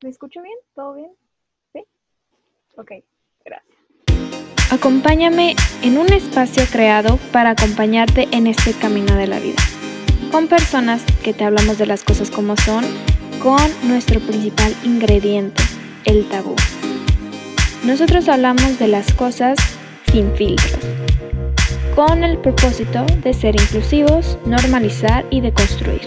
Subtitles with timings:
[0.00, 0.54] ¿Me escucho bien?
[0.76, 1.10] ¿Todo bien?
[1.72, 1.84] ¿Sí?
[2.76, 2.92] Ok,
[3.44, 3.76] gracias.
[4.70, 9.60] Acompáñame en un espacio creado para acompañarte en este camino de la vida.
[10.30, 12.84] Con personas que te hablamos de las cosas como son,
[13.42, 15.62] con nuestro principal ingrediente,
[16.04, 16.54] el tabú.
[17.84, 19.58] Nosotros hablamos de las cosas
[20.12, 20.78] sin filtros,
[21.96, 26.02] con el propósito de ser inclusivos, normalizar y deconstruir.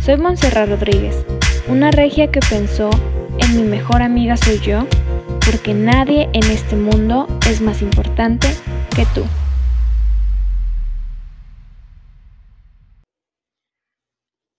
[0.00, 1.24] Soy Montserrat Rodríguez
[1.68, 2.90] una regia que pensó
[3.38, 4.86] en mi mejor amiga soy yo,
[5.50, 8.48] porque nadie en este mundo es más importante
[8.94, 9.24] que tú.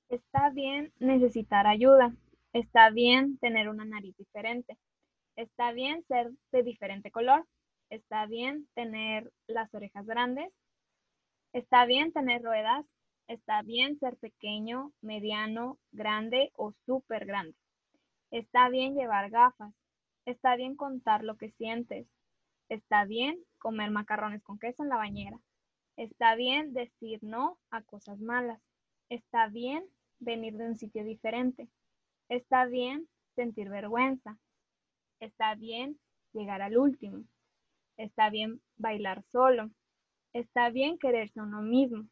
[0.10, 2.14] Está bien necesitar ayuda.
[2.54, 4.78] Está bien tener una nariz diferente.
[5.36, 7.46] Está bien ser de diferente color.
[7.90, 10.52] Está bien tener las orejas grandes.
[11.52, 12.86] Está bien tener ruedas.
[13.28, 17.56] Está bien ser pequeño, mediano, grande o súper grande.
[18.32, 19.74] Está bien llevar gafas.
[20.26, 22.08] Está bien contar lo que sientes.
[22.70, 25.40] Está bien comer macarrones con queso en la bañera.
[25.96, 28.60] Está bien decir no a cosas malas.
[29.10, 29.86] Está bien
[30.20, 31.70] venir de un sitio diferente.
[32.30, 34.38] Está bien sentir vergüenza.
[35.20, 36.00] Está bien
[36.34, 37.24] llegar al último.
[37.98, 39.70] Está bien bailar solo.
[40.34, 42.08] Está bien quererse a uno mismo.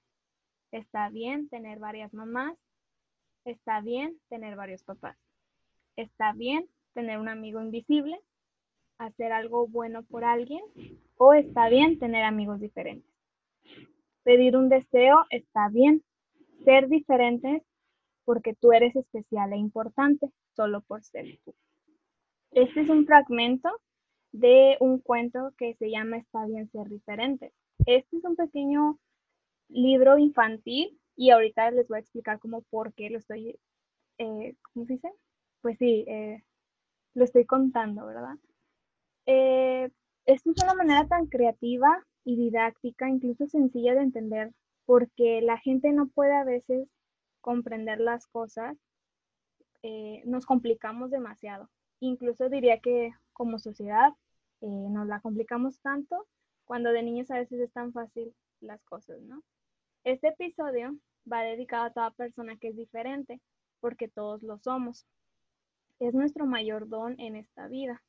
[0.71, 2.57] Está bien tener varias mamás.
[3.45, 5.17] Está bien tener varios papás.
[5.95, 8.19] Está bien tener un amigo invisible,
[8.97, 10.61] hacer algo bueno por alguien
[11.17, 13.09] o está bien tener amigos diferentes.
[14.23, 16.03] Pedir un deseo está bien.
[16.63, 17.63] Ser diferentes
[18.23, 21.55] porque tú eres especial e importante solo por ser tú.
[22.51, 23.69] Este es un fragmento
[24.31, 27.51] de un cuento que se llama Está bien ser diferente.
[27.85, 28.99] Este es un pequeño
[29.71, 33.59] libro infantil y ahorita les voy a explicar como por qué lo estoy,
[34.17, 35.11] eh, ¿cómo se dice?
[35.61, 36.43] Pues sí, eh,
[37.13, 38.35] lo estoy contando, ¿verdad?
[39.25, 39.89] Eh,
[40.25, 44.53] esto es una manera tan creativa y didáctica, incluso sencilla de entender,
[44.85, 46.87] porque la gente no puede a veces
[47.41, 48.77] comprender las cosas,
[50.25, 51.67] nos complicamos demasiado.
[51.99, 54.13] Incluso diría que como sociedad
[54.61, 56.27] nos la complicamos tanto
[56.65, 59.43] cuando de niños a veces es tan fácil las cosas, ¿no?
[60.03, 60.97] Este episodio
[61.31, 63.39] va dedicado a toda persona que es diferente,
[63.79, 65.05] porque todos lo somos.
[65.99, 68.01] Es nuestro mayor don en esta vida.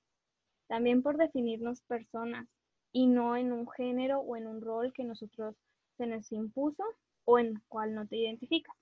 [0.69, 2.49] También por definirnos personas
[2.93, 5.55] y no en un género o en un rol que nosotros
[5.99, 6.83] se nos impuso
[7.27, 8.75] o en cual no te identificas.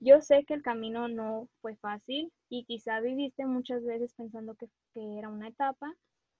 [0.00, 4.70] Yo sé que el camino no fue fácil y quizá viviste muchas veces pensando que,
[4.94, 5.94] que era una etapa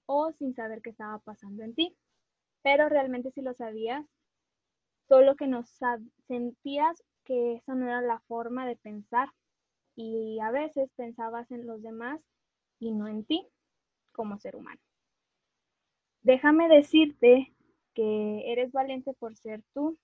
[0.06, 1.94] o sin saber qué estaba pasando en ti.
[2.62, 4.06] Pero realmente si lo sabías,
[5.08, 5.64] solo que no
[6.26, 9.28] sentías que esa no era la forma de pensar
[9.96, 12.20] y a veces pensabas en los demás
[12.78, 13.46] y no en ti
[14.12, 14.80] como ser humano.
[16.22, 17.52] Déjame decirte
[17.94, 19.98] que eres valiente por ser tú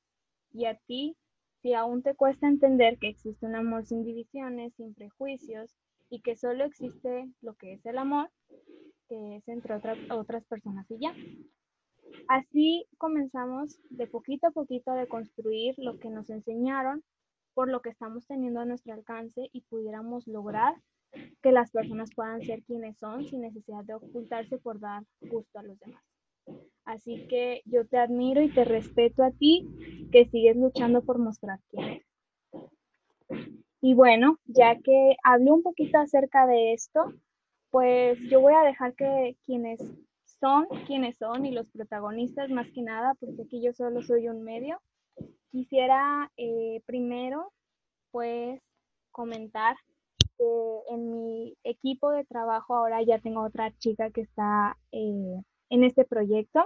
[0.52, 1.16] y a ti,
[1.62, 5.74] si aún te cuesta entender que existe un amor sin divisiones, sin prejuicios
[6.10, 8.30] y que solo existe lo que es el amor,
[9.08, 9.74] que es entre
[10.10, 11.14] otras personas y ya.
[12.28, 17.02] Así comenzamos de poquito a poquito a deconstruir lo que nos enseñaron
[17.54, 20.74] por lo que estamos teniendo a nuestro alcance y pudiéramos lograr
[21.42, 25.62] que las personas puedan ser quienes son sin necesidad de ocultarse por dar gusto a
[25.62, 26.02] los demás.
[26.84, 29.68] Así que yo te admiro y te respeto a ti
[30.12, 32.06] que sigues luchando por mostrar quién eres.
[33.80, 37.12] Y bueno, ya que hablé un poquito acerca de esto,
[37.70, 39.80] pues yo voy a dejar que quienes
[40.44, 44.42] son quienes son y los protagonistas más que nada, porque aquí yo solo soy un
[44.44, 44.78] medio.
[45.50, 47.50] Quisiera eh, primero,
[48.10, 48.60] pues,
[49.10, 49.76] comentar
[50.36, 50.44] que
[50.90, 55.40] en mi equipo de trabajo ahora ya tengo otra chica que está eh,
[55.70, 56.60] en este proyecto.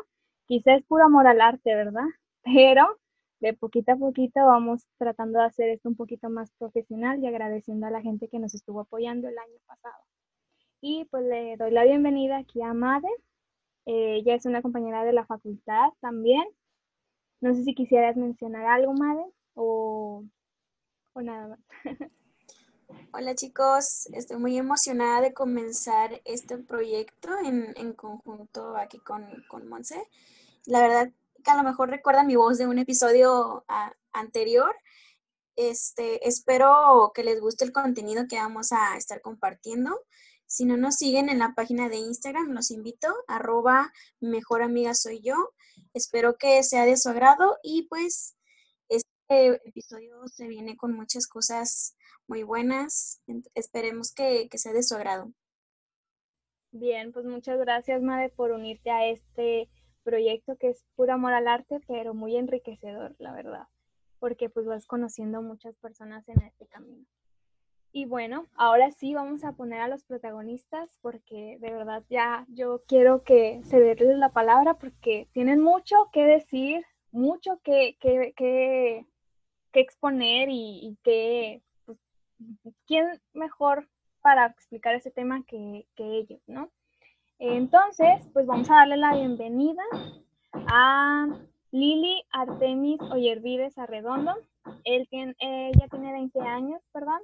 [0.46, 2.08] Quizá es puro amor al arte, ¿verdad?
[2.42, 2.98] Pero
[3.38, 7.86] de poquito a poquito vamos tratando de hacer esto un poquito más profesional y agradeciendo
[7.86, 10.02] a la gente que nos estuvo apoyando el año pasado.
[10.80, 13.06] Y pues le doy la bienvenida aquí a Made.
[13.88, 16.44] Eh, ella es una compañera de la facultad también.
[17.40, 19.24] No sé si quisieras mencionar algo, Made,
[19.54, 20.24] o,
[21.14, 21.60] o nada más.
[23.14, 29.66] Hola chicos, estoy muy emocionada de comenzar este proyecto en, en conjunto aquí con, con
[29.68, 30.06] Monse.
[30.66, 31.10] La verdad
[31.42, 33.64] que a lo mejor recuerdan mi voz de un episodio
[34.12, 34.76] anterior.
[35.56, 39.98] Este, espero que les guste el contenido que vamos a estar compartiendo.
[40.48, 45.20] Si no nos siguen en la página de Instagram, los invito, arroba mejor amiga soy
[45.20, 45.34] yo.
[45.92, 48.34] Espero que sea de su agrado y pues
[48.88, 51.96] este episodio se viene con muchas cosas
[52.26, 53.20] muy buenas.
[53.54, 55.34] Esperemos que, que sea de su agrado.
[56.70, 59.68] Bien, pues muchas gracias, Made, por unirte a este
[60.02, 63.68] proyecto que es puro amor al arte, pero muy enriquecedor, la verdad,
[64.18, 67.04] porque pues vas conociendo muchas personas en este camino.
[67.92, 72.82] Y bueno, ahora sí vamos a poner a los protagonistas porque de verdad ya yo
[72.86, 79.06] quiero que den la palabra porque tienen mucho que decir, mucho que, que, que,
[79.72, 81.98] exponer y, que, pues,
[82.86, 83.88] ¿quién mejor
[84.22, 86.70] para explicar ese tema que, que ellos, ¿no?
[87.38, 89.82] Entonces, pues vamos a darle la bienvenida
[90.52, 91.28] a
[91.70, 94.34] Lili Artemis Oyervides Arredondo.
[94.84, 97.20] Él tiene, ella tiene 20 años, perdón.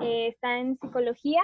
[0.00, 1.42] Eh, está en psicología.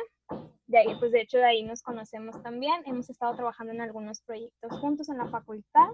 [0.66, 2.82] De ahí, pues de hecho de ahí nos conocemos también.
[2.86, 5.88] Hemos estado trabajando en algunos proyectos juntos en la facultad.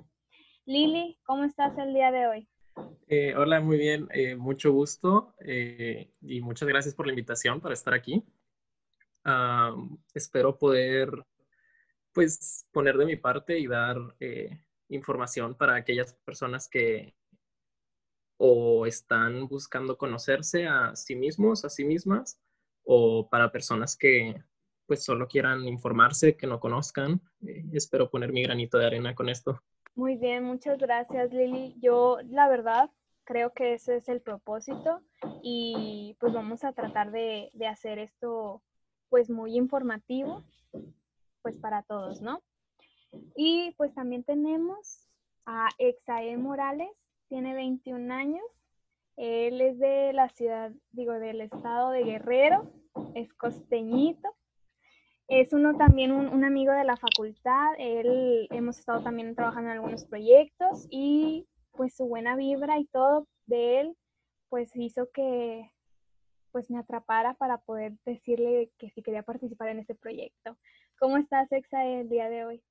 [0.67, 2.49] Lili, ¿cómo estás el día de hoy?
[3.07, 7.95] Eh, hola, muy bien, eh, mucho gusto y muchas gracias por la invitación para estar
[7.95, 8.25] aquí.
[10.15, 11.25] espero poder
[12.15, 17.15] pues poner de mi parte y dar eh, información para aquellas personas que
[18.37, 22.41] o están buscando conocerse a sí mismos, a sí mismas,
[22.85, 24.43] o para personas que
[24.87, 27.21] pues solo quieran informarse, que no conozcan.
[27.47, 29.61] Eh, espero poner mi granito de arena con esto.
[29.95, 31.75] Muy bien, muchas gracias Lili.
[31.81, 32.91] Yo la verdad
[33.25, 35.01] creo que ese es el propósito
[35.43, 38.63] y pues vamos a tratar de, de hacer esto
[39.09, 40.45] pues muy informativo
[41.43, 42.43] pues para todos, ¿no?
[43.37, 45.07] Y pues también tenemos
[45.47, 46.91] a Exae Morales,
[47.35, 48.45] tiene 21 años,
[49.17, 52.71] él es de la ciudad, digo, del estado de Guerrero,
[53.17, 54.29] es costeñito,
[55.27, 60.05] es uno también un, amigo de la facultad, él hemos estado también trabajando en algunos
[60.05, 63.97] proyectos y pues su buena vibra y todo de él
[64.49, 65.69] pues hizo que
[66.53, 70.57] pues me atrapara para poder decirle que sí quería participar en este proyecto.
[71.01, 72.63] ¿Cómo estás, Exa, el día de hoy?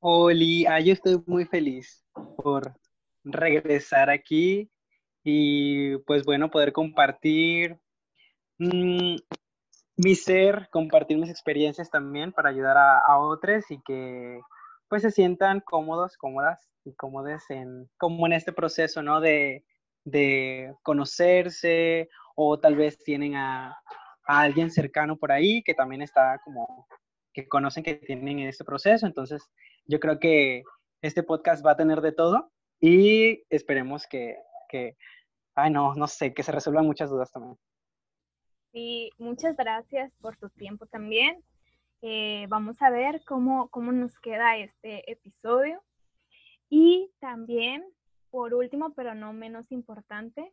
[0.00, 2.02] Oli, yo estoy muy feliz
[2.42, 2.74] por
[3.26, 4.70] regresar aquí
[5.24, 7.78] y pues bueno, poder compartir
[8.58, 9.16] mm,
[9.96, 14.40] mi ser, compartir mis experiencias también para ayudar a, otros y que
[14.88, 19.20] pues se sientan cómodos, cómodas y cómodes en, como en este proceso, ¿no?
[19.20, 19.64] De,
[20.04, 23.76] de conocerse o tal vez tienen a,
[24.26, 26.86] a alguien cercano por ahí que también está como,
[27.32, 29.06] que conocen que tienen en este proceso.
[29.06, 29.42] Entonces,
[29.86, 30.62] yo creo que
[31.02, 34.38] este podcast va a tener de todo y esperemos que,
[34.68, 34.96] que
[35.54, 37.56] ay, no, no sé, que se resuelvan muchas dudas también.
[38.72, 41.42] Sí, muchas gracias por tu tiempo también.
[42.02, 45.82] Eh, vamos a ver cómo, cómo nos queda este episodio.
[46.68, 47.84] Y también,
[48.30, 50.52] por último, pero no menos importante,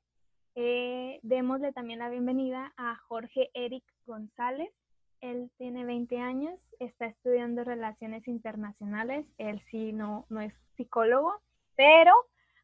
[0.55, 4.71] eh, démosle también la bienvenida a Jorge Eric González.
[5.19, 9.25] Él tiene 20 años, está estudiando relaciones internacionales.
[9.37, 11.41] Él sí no, no es psicólogo,
[11.75, 12.11] pero,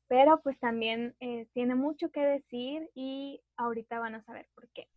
[0.07, 4.87] pero pues también eh, tiene mucho que decir y ahorita van a saber por qué.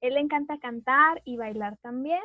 [0.00, 2.22] Él le encanta cantar y bailar también.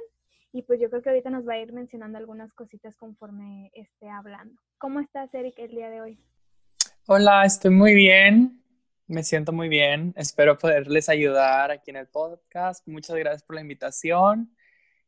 [0.51, 4.07] Y pues yo creo que ahorita nos va a ir mencionando algunas cositas conforme esté
[4.07, 4.61] hablando.
[4.77, 6.19] ¿Cómo estás, Eric, el día de hoy?
[7.07, 8.61] Hola, estoy muy bien.
[9.07, 10.13] Me siento muy bien.
[10.15, 12.87] Espero poderles ayudar aquí en el podcast.
[12.87, 14.55] Muchas gracias por la invitación.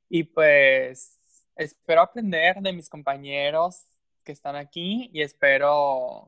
[0.10, 1.20] Y pues
[1.56, 3.86] espero aprender de mis compañeros
[4.26, 6.28] que están aquí y espero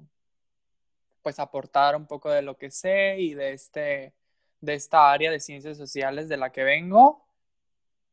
[1.22, 4.13] pues aportar un poco de lo que sé y de este
[4.62, 7.25] de esta área de ciencias sociales de la que vengo.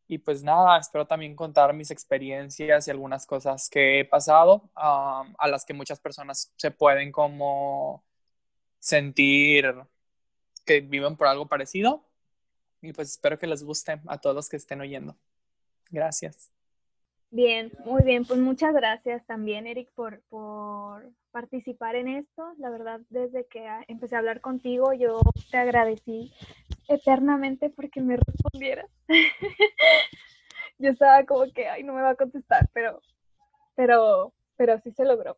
[0.06, 5.48] Y pues nada, espero también contar mis experiencias y algunas cosas que he pasado a
[5.48, 8.04] las que muchas personas se pueden como
[8.80, 9.74] sentir
[10.66, 12.04] que viven por algo parecido.
[12.82, 15.16] Y pues espero que les guste a todos que estén oyendo.
[15.90, 16.50] Gracias.
[17.30, 18.24] Bien, muy bien.
[18.24, 22.54] Pues muchas gracias también, Eric, por, por participar en esto.
[22.58, 26.32] La verdad, desde que empecé a hablar contigo, yo te agradecí
[26.88, 28.90] eternamente porque me respondieras.
[30.78, 33.00] yo estaba como que, ay, no me va a contestar, pero,
[33.74, 35.36] pero, pero sí se logró.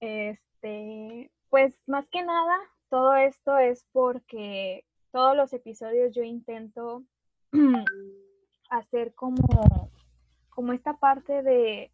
[0.00, 7.04] Este, pues más que nada, todo esto es porque todos los episodios yo intento
[8.70, 9.90] hacer como,
[10.60, 11.90] como esta parte de,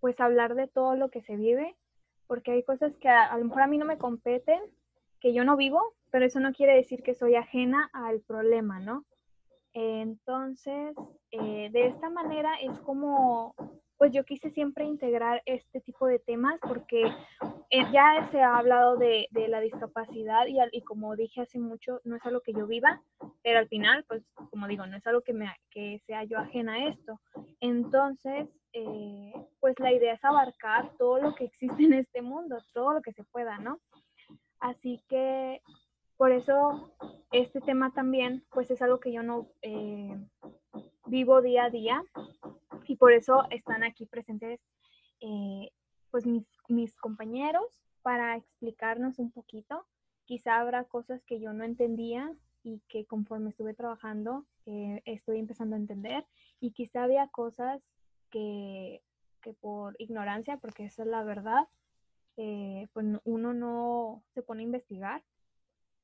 [0.00, 1.76] pues hablar de todo lo que se vive,
[2.26, 4.62] porque hay cosas que a, lo mejor a mí no me competen,
[5.20, 9.04] que yo no vivo, pero eso no quiere decir que soy ajena al problema, ¿no?
[9.74, 10.96] Entonces,
[11.32, 13.54] eh, de esta manera es como,
[14.02, 17.04] pues yo quise siempre integrar este tipo de temas porque
[17.70, 22.16] eh, ya se ha hablado de, la discapacidad y, y, como dije hace mucho, no
[22.16, 23.00] es algo que yo viva,
[23.44, 26.72] pero al final, pues como digo, no es algo que, me, que sea yo ajena
[26.72, 27.20] a esto.
[27.60, 32.94] Entonces, eh, pues la idea es abarcar todo lo que existe en este mundo, todo
[32.94, 33.78] lo que se pueda, ¿no?
[34.58, 35.62] Así que
[36.16, 36.92] por eso
[37.30, 40.18] este tema también, pues es algo que yo no eh,
[41.06, 42.02] vivo día a día
[42.86, 44.60] y por eso están aquí presentes
[45.20, 45.70] eh,
[46.10, 47.64] pues mis, compañeros
[48.02, 49.86] para explicarnos un poquito.
[50.24, 52.32] Quizá habrá cosas que yo no entendía
[52.62, 54.46] y que conforme estuve trabajando
[55.04, 56.24] estoy empezando a entender
[56.60, 57.82] y quizá había cosas
[58.30, 59.02] que,
[59.60, 61.68] por ignorancia, porque esa es la verdad,
[62.36, 65.22] eh, pues uno no se pone a investigar,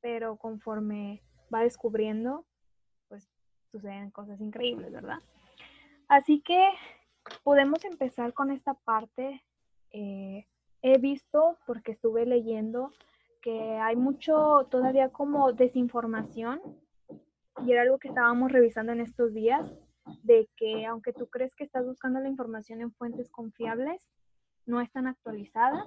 [0.00, 2.44] pero conforme va descubriendo,
[3.70, 5.18] suceden cosas increíbles, ¿verdad?
[6.08, 6.68] Así que
[7.42, 9.42] podemos empezar con esta parte.
[9.90, 10.46] Eh,
[10.82, 12.92] he visto, porque estuve leyendo,
[13.42, 16.60] que hay mucho todavía como desinformación
[17.64, 19.70] y era algo que estábamos revisando en estos días
[20.22, 24.08] de que aunque tú crees que estás buscando la información en fuentes confiables,
[24.66, 25.86] no están actualizadas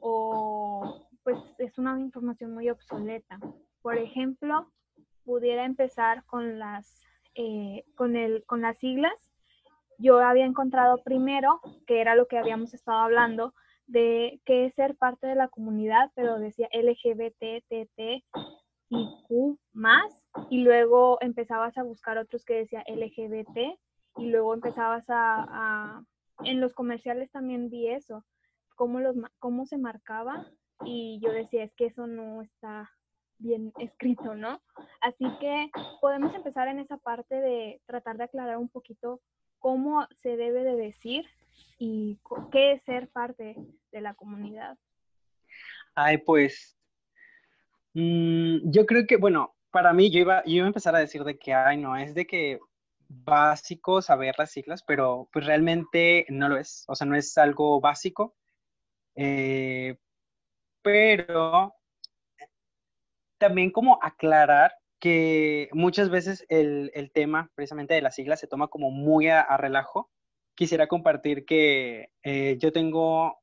[0.00, 3.38] o pues es una información muy obsoleta.
[3.82, 4.70] Por ejemplo,
[5.24, 7.02] pudiera empezar con las,
[7.40, 9.14] eh, con, el, con las siglas.
[9.96, 13.54] Yo había encontrado primero, que era lo que habíamos estado hablando,
[13.86, 18.24] de qué es ser parte de la comunidad, pero decía LGBT, TT
[18.90, 23.78] y Q más, y luego empezabas a buscar otros que decía LGBT
[24.16, 26.02] y luego empezabas a,
[26.42, 28.24] en los comerciales también vi eso,
[28.74, 30.44] cómo, los, cómo se marcaba
[30.84, 32.90] y yo decía, es que eso no está
[33.38, 34.60] bien escrito, ¿no?
[35.00, 39.20] Así que podemos empezar en esa parte de tratar de aclarar un poquito
[39.58, 41.24] cómo se debe de decir
[41.78, 42.18] y
[42.52, 43.56] qué es ser parte
[43.92, 44.76] de la comunidad.
[45.94, 46.76] Ay, pues
[47.94, 51.24] mm, yo creo que, bueno, para mí yo iba, yo iba a empezar a decir
[51.24, 52.58] de que, ay, no, es de que
[53.08, 57.80] básico saber las siglas, pero pues realmente no lo es, o sea, no es algo
[57.80, 58.36] básico,
[59.14, 59.96] eh,
[60.82, 61.74] pero
[63.38, 68.90] también como aclarar que muchas veces el, tema precisamente de las siglas se toma como
[68.90, 70.10] muy a, relajo.
[70.54, 73.38] Quisiera compartir que eh, yo tengo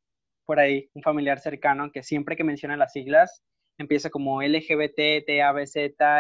[0.46, 3.44] por ahí un familiar cercano que siempre que menciona las siglas
[3.78, 5.76] empieza como LGBT, TABZ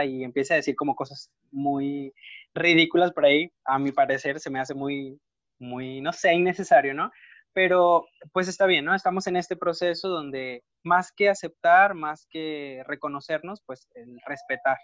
[0.08, 2.14] y empieza a decir como cosas muy
[2.54, 5.20] ridículas por ahí, a mi parecer se me hace muy,
[5.60, 7.12] muy, no sé, innecesario, ¿no?
[7.56, 8.94] Pero pues está bien, ¿no?
[8.94, 14.78] Estamos en este proceso donde más que aceptar, más que reconocernos, pues el respetar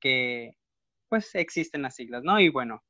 [0.00, 0.52] que
[1.10, 2.40] pues existen las siglas, ¿no?
[2.40, 2.82] Y bueno,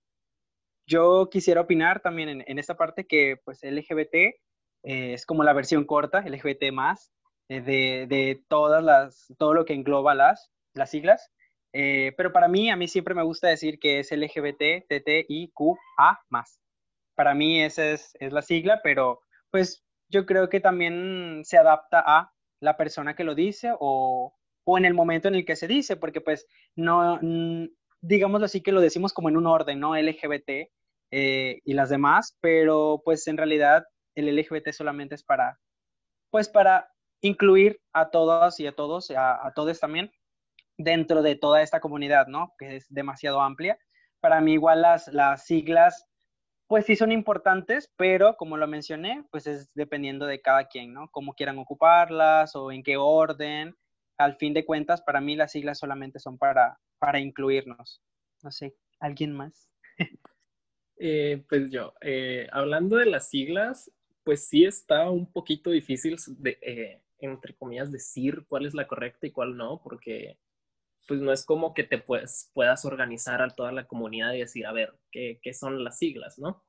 [0.86, 4.34] yo quisiera opinar también en, esta parte que pues LGBT eh,
[4.84, 7.10] es como la versión corta, LGBT más,
[7.48, 7.60] eh,
[8.08, 11.32] de, todas las, todo lo que engloba las, las siglas.
[11.72, 14.86] Eh, pero para mí, a mí siempre me gusta decir que es LGBT,
[15.98, 16.60] A más.
[17.16, 19.20] Para mí esa es, es la sigla, pero
[19.50, 24.78] pues yo creo que también se adapta a la persona que lo dice o, o
[24.78, 26.46] en el momento en el que se dice, porque pues
[26.76, 27.18] no,
[28.00, 29.96] digámoslo así que lo decimos como en un orden, ¿no?
[29.96, 30.68] LGBT
[31.10, 35.58] eh, y las demás, pero pues en realidad el LGBT solamente es para,
[36.30, 36.88] pues para
[37.20, 40.10] incluir a todas y a todos, a, todos también,
[40.78, 42.52] dentro de toda esta comunidad, ¿no?
[42.58, 43.78] Que es demasiado amplia.
[44.20, 46.06] Para mí igual las, las siglas,
[46.68, 51.08] pues sí son importantes, pero como lo mencioné, pues es dependiendo de cada quien, ¿no?
[51.10, 53.76] Cómo quieran ocuparlas o en qué orden.
[54.18, 58.02] Al fin de cuentas, para mí las siglas solamente son para, para incluirnos.
[58.42, 59.70] No sé, ¿alguien más?
[60.98, 63.92] Eh, pues yo, eh, hablando de las siglas,
[64.24, 69.26] pues sí está un poquito difícil de, eh, entre comillas, decir cuál es la correcta
[69.26, 70.38] y cuál no, porque
[71.06, 74.66] pues no es como que te puedes, puedas organizar a toda la comunidad y decir,
[74.66, 76.64] a ver, ¿qué, qué son las siglas, no?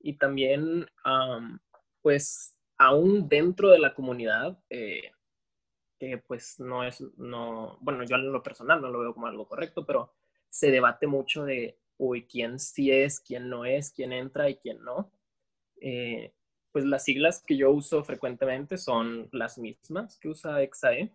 [0.00, 0.86] Y también,
[2.02, 5.12] pues, aún dentro de la comunidad, eh,
[5.98, 9.46] que pues no es, no, bueno, yo en lo personal no lo veo como algo
[9.46, 10.12] correcto, pero
[10.50, 14.82] se debate mucho de, uy, quién sí es, quién no es, quién entra y quién
[14.82, 15.12] no.
[15.80, 16.34] Eh,
[16.72, 21.14] pues las siglas que yo uso frecuentemente son las mismas que usa XAE,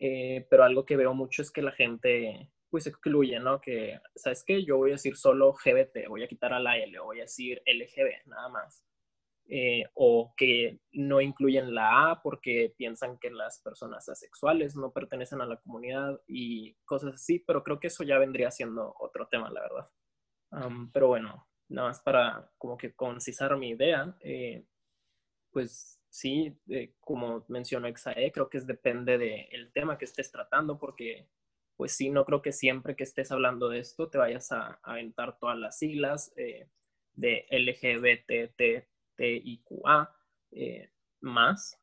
[0.00, 3.60] eh, pero algo que veo mucho es que la gente pues excluye, ¿no?
[3.60, 4.64] Que, ¿sabes qué?
[4.64, 7.62] Yo voy a decir solo GBT, voy a quitar a la L, voy a decir
[7.64, 8.84] LGB, nada más.
[9.48, 15.40] Eh, o que no incluyen la A porque piensan que las personas asexuales no pertenecen
[15.40, 19.48] a la comunidad y cosas así, pero creo que eso ya vendría siendo otro tema,
[19.50, 19.88] la verdad.
[20.92, 24.66] pero bueno, nada más para como que concisar mi idea, eh,
[25.52, 26.56] pues sí,
[27.00, 31.28] como mencionó Exae, creo que es, depende del tema que estés tratando, porque
[31.76, 35.38] pues sí, no creo que siempre que estés hablando de esto te vayas a, aventar
[35.38, 36.70] todas las siglas eh,
[37.12, 38.86] de LGBTTIQA
[40.52, 41.78] eh, más.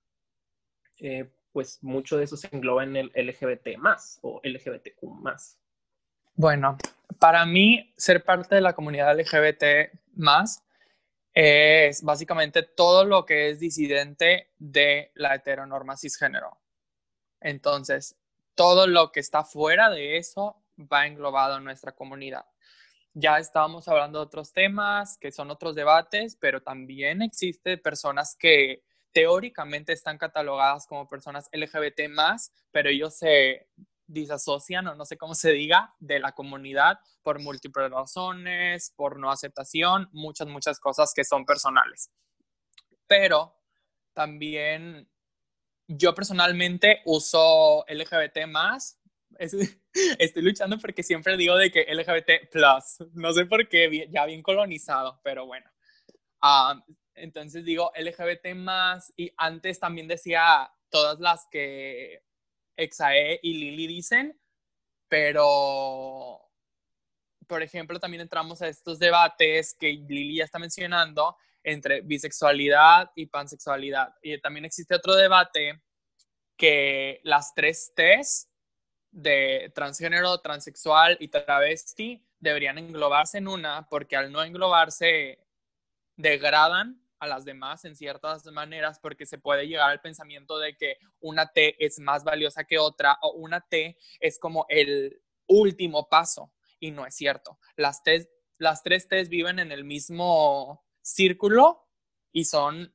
[1.00, 5.60] Eh, pues mucho de eso se engloba en el LGBT más o LGBTQ más.
[6.34, 6.80] Bueno,
[7.20, 10.66] para mí ser parte de la comunidad LGBT más
[11.34, 16.60] es básicamente todo lo que es disidente de la heteronorma cisgénero.
[17.42, 18.16] Entonces,
[18.56, 22.46] todo lo que está fuera de eso va englobado en nuestra comunidad.
[23.14, 28.84] Ya estábamos hablando de otros temas que son otros debates, pero también existe personas que
[29.12, 33.68] teóricamente están catalogadas como personas LGBT más, pero ellos se
[34.08, 39.32] disasocian o no sé cómo se diga de la comunidad por múltiples razones, por no
[39.32, 42.12] aceptación, muchas, muchas cosas que son personales.
[43.08, 43.56] Pero
[44.14, 45.10] también
[45.88, 49.00] yo personalmente uso LGBT más.
[49.40, 53.08] Estoy luchando porque siempre digo de que LGBT plus.
[53.14, 55.70] No sé por qué, ya bien colonizado, pero bueno.
[56.42, 56.84] Ah,
[57.16, 62.24] entonces digo LGBT más y antes también decía todas las que
[62.78, 64.40] Exae y Lili dicen,
[65.08, 66.40] pero
[67.48, 73.28] por ejemplo también entramos a estos debates que Lili ya está mencionando entre bisexualidad y
[73.28, 74.16] pansexualidad.
[74.22, 75.82] Y también existe otro debate
[76.58, 78.50] que las tres T's
[79.12, 85.40] de transgénero, transexual y travesti deberían englobarse en una porque al no englobarse
[86.16, 90.98] degradan a las demás en ciertas maneras porque se puede llegar al pensamiento de que
[91.20, 96.52] una T es más valiosa que otra o una T es como el último paso
[96.80, 97.60] y no es cierto.
[97.76, 98.02] Las,
[98.58, 101.88] las tres T's viven en el mismo círculo
[102.32, 102.94] y son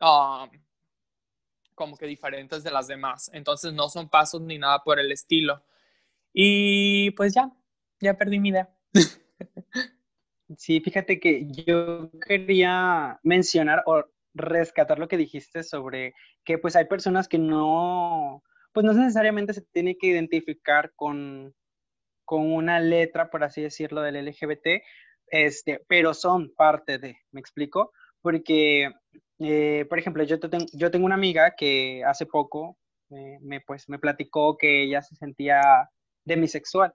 [0.00, 0.50] um,
[1.74, 3.30] como que diferentes de las demás.
[3.32, 5.64] Entonces no son pasos ni nada por el estilo.
[6.32, 7.52] Y pues ya,
[8.00, 8.68] ya perdí mi idea.
[10.56, 14.04] Sí, fíjate que yo quería mencionar o
[14.34, 19.62] rescatar lo que dijiste sobre que pues hay personas que no, pues no necesariamente se
[19.72, 21.52] tiene que identificar con,
[22.24, 24.82] con una letra, por así decirlo, del LGBT,
[25.28, 27.92] este, pero son parte de, ¿me explico?
[28.22, 28.90] Porque,
[29.40, 30.36] eh, por ejemplo, yo,
[30.72, 32.78] yo tengo una amiga que hace poco
[33.08, 35.60] me, pues, me platicó que ella se sentía
[36.24, 36.92] demisexual.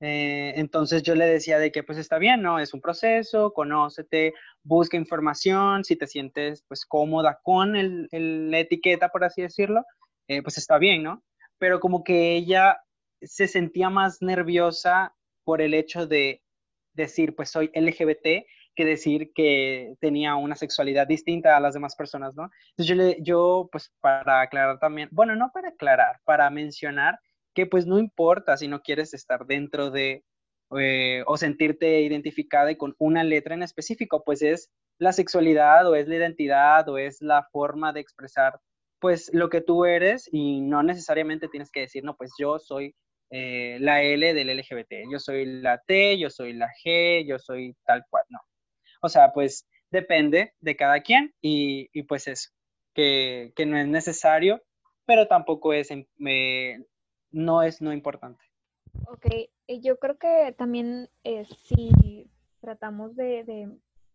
[0.00, 2.58] Eh, entonces yo le decía de que pues está bien, ¿no?
[2.60, 8.08] Es un proceso, conócete, busca información, si te sientes pues cómoda con el,
[8.50, 9.84] la etiqueta, por así decirlo,
[10.28, 11.24] eh, pues está bien, ¿no?
[11.58, 12.78] Pero como que ella
[13.20, 16.42] se sentía más nerviosa por el hecho de
[16.92, 22.36] decir, pues soy LGBT, que decir que tenía una sexualidad distinta a las demás personas,
[22.36, 22.48] ¿no?
[22.70, 27.18] Entonces yo, le, yo, pues para aclarar también, bueno, no para aclarar, para mencionar
[27.66, 30.24] pues no importa si no quieres estar dentro de
[30.78, 36.08] eh, o sentirte identificada con una letra en específico, pues es la sexualidad o es
[36.08, 38.60] la identidad o es la forma de expresar
[39.00, 42.94] pues lo que tú eres y no necesariamente tienes que decir, no, pues yo soy
[43.30, 47.76] eh, la L del LGBT, yo soy la T, yo soy la G, yo soy
[47.86, 48.40] tal cual, no.
[49.02, 52.50] O sea, pues depende de cada quien y, y pues eso,
[52.94, 54.62] que, que, no es necesario,
[55.06, 55.90] pero tampoco es,
[57.30, 58.42] no es no importante.
[59.06, 59.26] Ok,
[59.80, 63.70] yo creo que también eh, si tratamos de, de,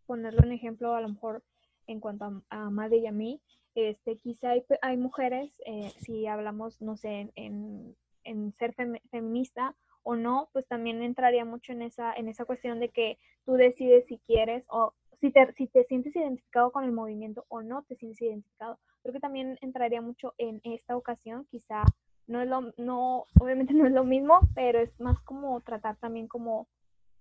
[0.05, 1.43] ponerlo en ejemplo, a lo mejor
[1.87, 3.41] en cuanto a, a Madre y a mí,
[3.75, 8.75] este, quizá hay, hay mujeres, eh, si hablamos, no sé, en, en ser
[9.09, 13.53] feminista o no, pues también entraría mucho en esa, en esa cuestión de que tú
[13.53, 17.83] decides si quieres o si te, si te sientes identificado con el movimiento o no
[17.83, 18.77] te sientes identificado.
[19.01, 21.83] Creo que también entraría mucho en esta ocasión, quizá
[22.27, 26.27] no es lo, no, obviamente no es lo mismo, pero es más como tratar también
[26.27, 26.67] como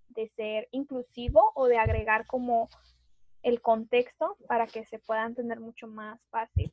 [0.09, 2.69] de ser inclusivo o de agregar como
[3.41, 6.71] el contexto para que se pueda entender mucho más fácil.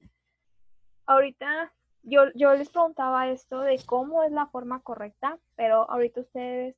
[1.07, 6.77] Ahorita yo, yo les preguntaba esto de cómo es la forma correcta, pero ahorita ustedes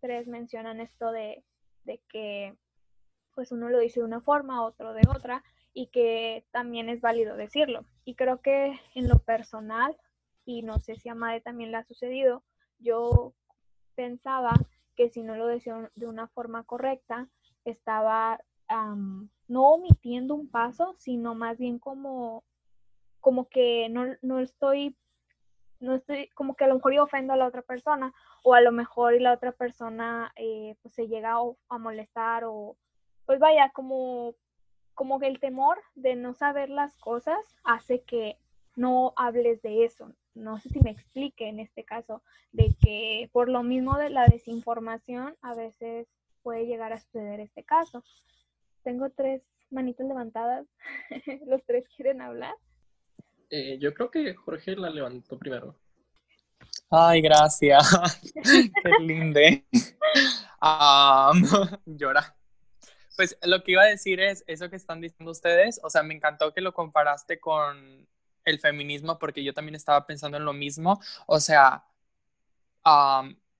[0.00, 1.44] tres mencionan esto de,
[1.84, 2.56] de que
[3.34, 7.36] pues uno lo dice de una forma, otro de otra, y que también es válido
[7.36, 7.84] decirlo.
[8.04, 9.96] Y creo que en lo personal,
[10.44, 12.42] y no sé si a Madre también le ha sucedido,
[12.78, 13.34] yo
[13.94, 14.54] pensaba
[14.96, 17.28] que si no lo decía de una forma correcta,
[17.64, 18.40] estaba
[19.48, 22.44] no omitiendo un paso, sino más bien como
[23.24, 24.98] como que no, no estoy,
[25.80, 28.60] no estoy, como que a lo mejor yo ofendo a la otra persona, o a
[28.60, 31.36] lo mejor la otra persona eh, pues se llega
[31.70, 32.76] a, molestar, o
[33.24, 34.34] pues vaya, como
[34.92, 38.38] como que el temor de no saber las cosas hace que
[38.76, 40.12] no hables de eso.
[40.34, 44.26] No sé si me explique en este caso, de que por lo mismo de la
[44.26, 46.06] desinformación a veces
[46.42, 48.04] puede llegar a suceder este caso.
[48.82, 50.66] Tengo tres manitas levantadas.
[51.46, 52.54] ¿Los tres quieren hablar?
[53.50, 55.76] Eh, yo creo que Jorge la levantó primero.
[56.90, 57.88] Ay, gracias.
[58.34, 59.64] Qué linde.
[61.86, 62.36] llora.
[63.16, 65.80] Pues lo que iba a decir es eso que están diciendo ustedes.
[65.82, 68.08] O sea, me encantó que lo comparaste con
[68.44, 71.00] el feminismo porque yo también estaba pensando en lo mismo.
[71.26, 71.84] O sea,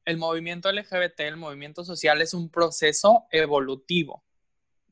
[0.04, 4.24] el movimiento LGBT, el movimiento social es un proceso evolutivo.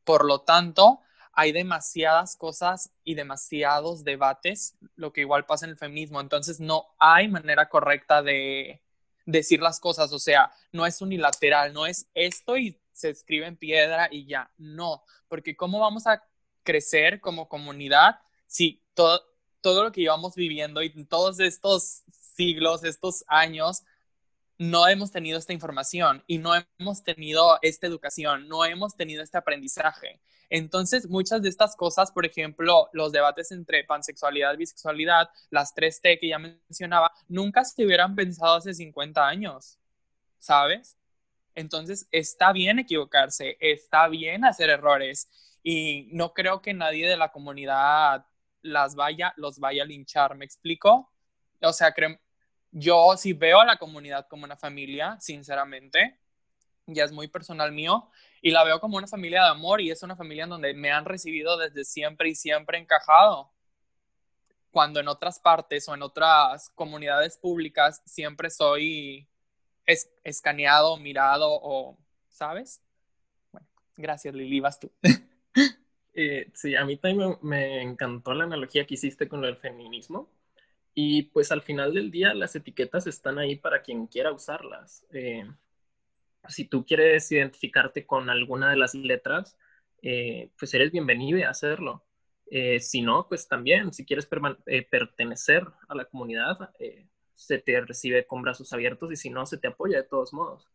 [0.04, 1.00] Por lo tanto,
[1.32, 6.20] hay demasiadas cosas y demasiados debates, lo que igual pasa en el feminismo.
[6.20, 8.82] Entonces, no hay manera correcta de
[9.26, 10.12] decir las cosas.
[10.12, 14.50] O sea, no es unilateral, no es esto y se escribe en piedra y ya.
[14.58, 16.22] No, porque ¿cómo vamos a
[16.62, 19.31] crecer como comunidad si todo,
[19.62, 22.02] todo lo que llevamos viviendo y todos estos
[22.34, 23.82] siglos, estos años,
[24.58, 29.38] no hemos tenido esta información y no hemos tenido esta educación, no hemos tenido este
[29.38, 30.20] aprendizaje.
[30.50, 36.18] Entonces, muchas de estas cosas, por ejemplo, los debates entre pansexualidad, bisexualidad, las tres T
[36.18, 39.78] que ya mencionaba, nunca se hubieran pensado hace 50 años,
[40.38, 40.98] ¿sabes?
[41.54, 45.28] Entonces, está bien equivocarse, está bien hacer errores
[45.62, 48.26] y no creo que nadie de la comunidad
[48.62, 51.12] las vaya, los vaya a linchar, ¿me explico?
[51.60, 51.94] O sea,
[52.70, 56.18] yo sí veo a la comunidad como una familia, sinceramente,
[56.86, 60.02] ya es muy personal mío, y la veo como una familia de amor y es
[60.02, 63.52] una familia en donde me han recibido desde siempre y siempre encajado.
[64.70, 69.28] Cuando en otras partes o en otras comunidades públicas siempre soy
[70.24, 71.98] escaneado, mirado o,
[72.30, 72.80] ¿sabes?
[73.52, 74.90] Bueno, gracias Lili, vas tú.
[76.14, 80.28] Eh, sí, a mí también me, encantó la analogía que hiciste con el feminismo.
[80.94, 85.06] Y pues al final del día las etiquetas están ahí para quien quiera usarlas.
[85.12, 85.46] Eh,
[86.48, 89.56] si tú quieres identificarte con alguna de las letras,
[90.02, 92.04] eh, pues eres bienvenido a hacerlo.
[92.80, 94.26] si no, pues también, si quieres
[94.90, 96.70] pertenecer a la comunidad,
[97.34, 100.68] se te recibe con brazos abiertos y si no, se te apoya de todos modos.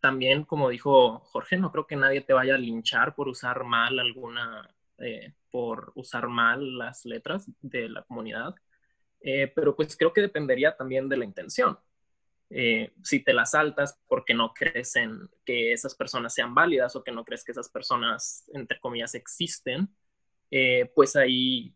[0.00, 3.98] También, como dijo Jorge, no creo que nadie te vaya a linchar por usar mal
[3.98, 8.54] alguna, eh, por usar mal las letras de la comunidad,
[9.20, 11.78] eh, pero pues creo que dependería también de la intención.
[12.50, 17.04] Eh, si te las saltas porque no crees en que esas personas sean válidas o
[17.04, 19.88] que no crees que esas personas, entre comillas, existen,
[20.94, 21.74] pues ahí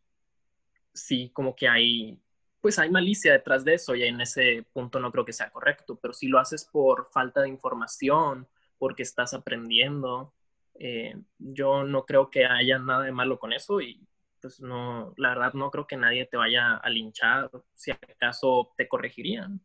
[0.94, 2.18] sí como que hay
[2.62, 5.98] pues hay malicia detrás de eso y en ese punto no creo que sea correcto,
[6.00, 8.46] pero si lo haces por falta de información,
[8.78, 10.32] porque estás aprendiendo,
[10.76, 14.00] eh, yo no creo que haya nada de malo con eso y
[14.40, 18.88] pues no, la verdad no creo que nadie te vaya a linchar, si acaso te
[18.88, 19.60] corregirían.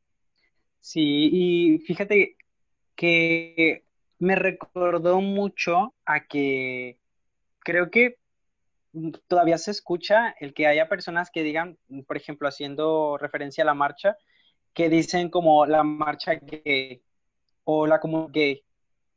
[0.80, 2.36] Sí, y fíjate
[2.96, 3.84] que
[4.20, 7.00] me recordó mucho a que
[7.60, 8.18] creo que
[9.28, 13.74] todavía se escucha el que haya personas que digan, por ejemplo, haciendo referencia a la
[13.74, 14.18] marcha,
[14.74, 17.02] que dicen como la marcha gay
[17.64, 18.64] o la comunidad gay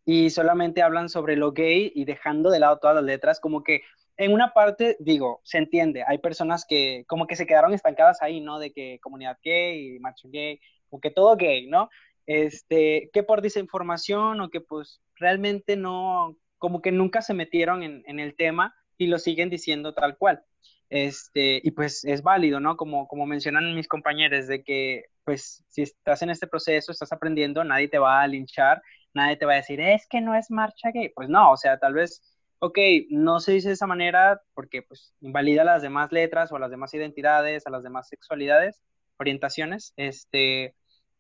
[0.05, 3.83] y solamente hablan sobre lo gay y dejando de lado todas las letras, como que
[4.17, 8.41] en una parte, digo, se entiende, hay personas que como que se quedaron estancadas ahí,
[8.41, 8.59] ¿no?
[8.59, 11.89] De que comunidad gay y marcha gay, o que todo gay, ¿no?
[12.27, 18.21] Este, que por desinformación o que pues realmente no, como que nunca se metieron en
[18.21, 20.45] el tema y lo siguen diciendo tal cual.
[20.91, 22.77] Este, y pues es válido, ¿no?
[22.77, 27.65] Como, como mencionan mis compañeros, de que pues si estás en este proceso, estás aprendiendo,
[27.65, 28.83] nadie te va a linchar,
[29.15, 31.09] nadie te va a decir, es que no es marcha gay.
[31.15, 32.23] Pues no, o sea, tal vez,
[32.59, 36.71] ok, no se dice de esa manera porque pues invalida las demás letras o las
[36.71, 38.83] demás identidades, a las demás sexualidades,
[39.19, 40.75] orientaciones, este,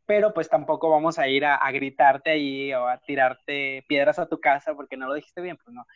[0.04, 4.28] pero pues tampoco vamos a ir a, a gritarte ahí o a tirarte piedras a
[4.28, 5.86] tu casa porque no lo dijiste bien, pues no.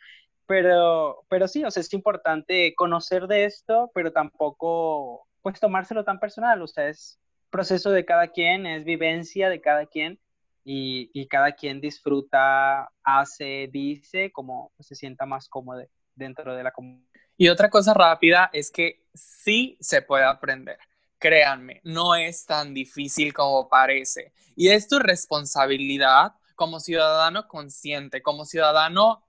[0.47, 6.19] Pero, pero sí, o sea, es importante conocer de esto, pero tampoco, pues, tomárselo tan
[6.19, 6.61] personal.
[6.61, 10.19] O sea, es proceso de cada quien, es vivencia de cada quien
[10.63, 15.83] y, y cada quien disfruta, hace, dice, como se sienta más cómodo
[16.15, 17.05] dentro de la comunidad.
[17.37, 20.77] Y otra cosa rápida es que sí se puede aprender.
[21.17, 24.33] Créanme, no es tan difícil como parece.
[24.55, 29.23] Y es tu responsabilidad como ciudadano consciente, como ciudadano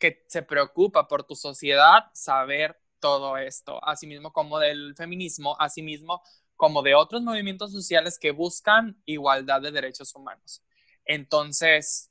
[0.00, 6.22] que se preocupa por tu sociedad saber todo esto, asimismo como del feminismo, asimismo
[6.56, 10.62] como de otros movimientos sociales que buscan igualdad de derechos humanos.
[11.04, 12.10] Entonces,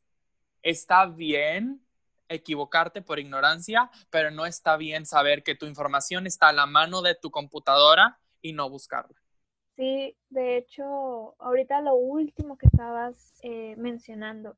[0.63, 1.86] está bien
[2.28, 7.02] equivocarte por ignorancia, pero no está bien saber que tu información está a la mano
[7.02, 9.15] de tu computadora y no buscarla.
[9.75, 14.58] Sí, de hecho, ahorita lo último que estabas eh, mencionando,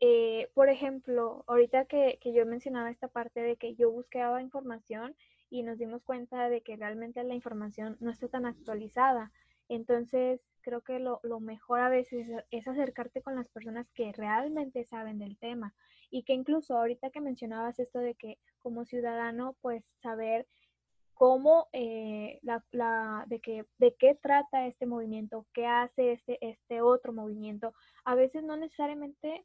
[0.00, 5.16] eh, por ejemplo, ahorita que, que yo mencionaba esta parte de que yo buscaba información
[5.50, 9.32] y nos dimos cuenta de que realmente la información no está tan actualizada.
[9.68, 14.84] Entonces, creo que lo, lo, mejor a veces es acercarte con las personas que realmente
[14.84, 15.74] saben del tema
[16.10, 20.46] y que incluso ahorita que mencionabas esto de que como ciudadano, pues saber
[21.14, 26.80] cómo, eh, la, la, de, que, de qué trata este movimiento, qué hace este, este
[26.80, 27.74] otro movimiento.
[28.04, 29.44] A veces no necesariamente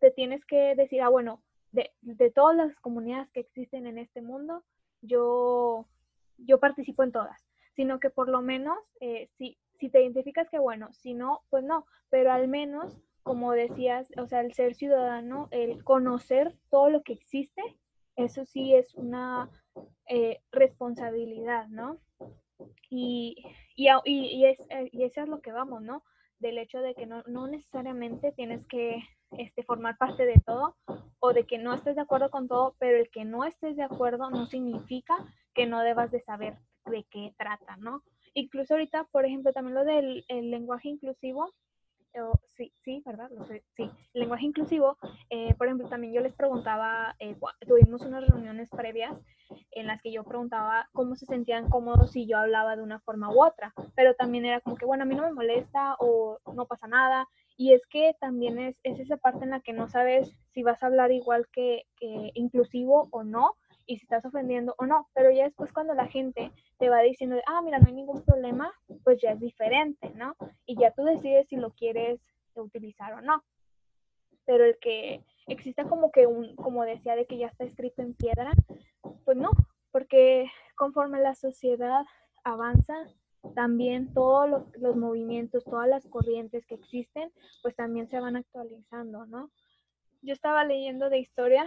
[0.00, 4.22] te tienes que decir, ah, bueno, de, de todas las comunidades que existen en este
[4.22, 4.64] mundo,
[5.02, 5.86] yo,
[6.38, 10.58] yo participo en todas, sino que por lo menos, eh, si, si te identificas que
[10.58, 15.48] bueno, si no, pues no, pero al menos, como decías, o sea, el ser ciudadano,
[15.50, 17.62] el conocer todo lo que existe,
[18.16, 19.50] eso sí es una
[20.06, 21.98] eh, responsabilidad, ¿no?
[22.90, 23.36] Y,
[23.76, 26.02] y, y, es, eh, y eso es lo que vamos, ¿no?
[26.40, 29.02] Del hecho de que no, no necesariamente tienes que
[29.38, 30.76] este, formar parte de todo
[31.20, 33.82] o de que no estés de acuerdo con todo, pero el que no estés de
[33.82, 35.16] acuerdo no significa
[35.54, 38.02] que no debas de saber de qué trata, ¿no?
[38.34, 41.52] Incluso ahorita, por ejemplo, también lo del lenguaje inclusivo,
[42.56, 43.30] sí, sí, ¿verdad?
[43.74, 44.96] sí, el lenguaje inclusivo,
[45.30, 49.16] eh, por ejemplo, también yo les preguntaba, eh, tuvimos unas reuniones previas
[49.72, 53.32] en las que yo preguntaba cómo se sentían cómodos si yo hablaba de una forma
[53.32, 56.66] u otra, pero también era como que, bueno, a mí no me molesta o no
[56.66, 60.34] pasa nada, y es que también es, es esa parte en la que no sabes
[60.52, 64.86] si vas a hablar igual que, que inclusivo o no, y si estás ofendiendo o
[64.86, 68.22] no, pero ya después cuando la gente te va diciendo, ah, mira, no hay ningún
[68.24, 68.72] problema,
[69.04, 70.36] pues ya es diferente, ¿no?
[70.66, 72.20] Y ya tú decides si lo quieres
[72.54, 73.44] utilizar o no.
[74.44, 78.14] Pero el que exista como que un, como decía, de que ya está escrito en
[78.14, 78.52] piedra,
[79.24, 79.50] pues no,
[79.90, 82.04] porque conforme la sociedad
[82.44, 82.94] avanza,
[83.54, 89.26] también todos los, los, movimientos, todas las corrientes que existen, pues también se van actualizando,
[89.26, 89.50] ¿no?
[90.22, 91.66] Yo estaba leyendo de historia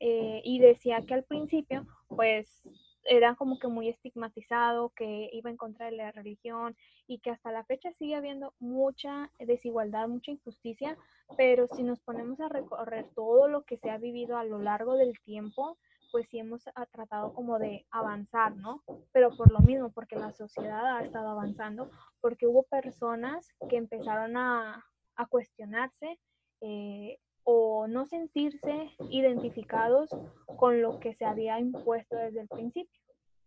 [0.00, 2.62] eh, y decía que al principio, pues
[3.04, 7.50] era como que muy estigmatizado, que iba en contra de la religión y que hasta
[7.50, 10.96] la fecha sigue habiendo mucha desigualdad, mucha injusticia,
[11.36, 14.96] pero si nos ponemos a recorrer todo lo que se ha vivido a lo largo
[14.96, 15.78] del tiempo,
[16.12, 18.82] pues sí hemos tratado como de avanzar, ¿no?
[19.12, 24.36] Pero por lo mismo, porque la sociedad ha estado avanzando, porque hubo personas que empezaron
[24.36, 26.18] a, a cuestionarse
[26.60, 27.18] eh,
[27.50, 30.10] o no sentirse identificados
[30.58, 33.00] con lo que se había impuesto desde el principio.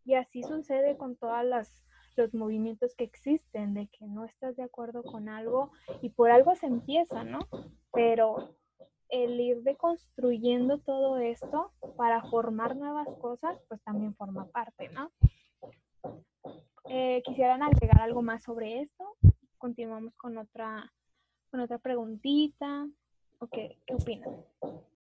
[0.06, 1.46] Y así sucede con todos
[2.18, 6.56] los movimientos que existen, de que no estás de acuerdo con algo y por algo
[6.56, 7.48] se empieza, ¿no?
[7.94, 8.56] Pero
[9.10, 15.12] el ir deconstruyendo todo esto para formar nuevas cosas, pues también forma parte, ¿no?
[16.86, 19.16] Eh, ¿Quisieran agregar algo más sobre esto?
[19.60, 20.92] Continuamos con otra,
[21.52, 22.88] con otra preguntita.
[23.50, 24.36] Qué, qué opinan?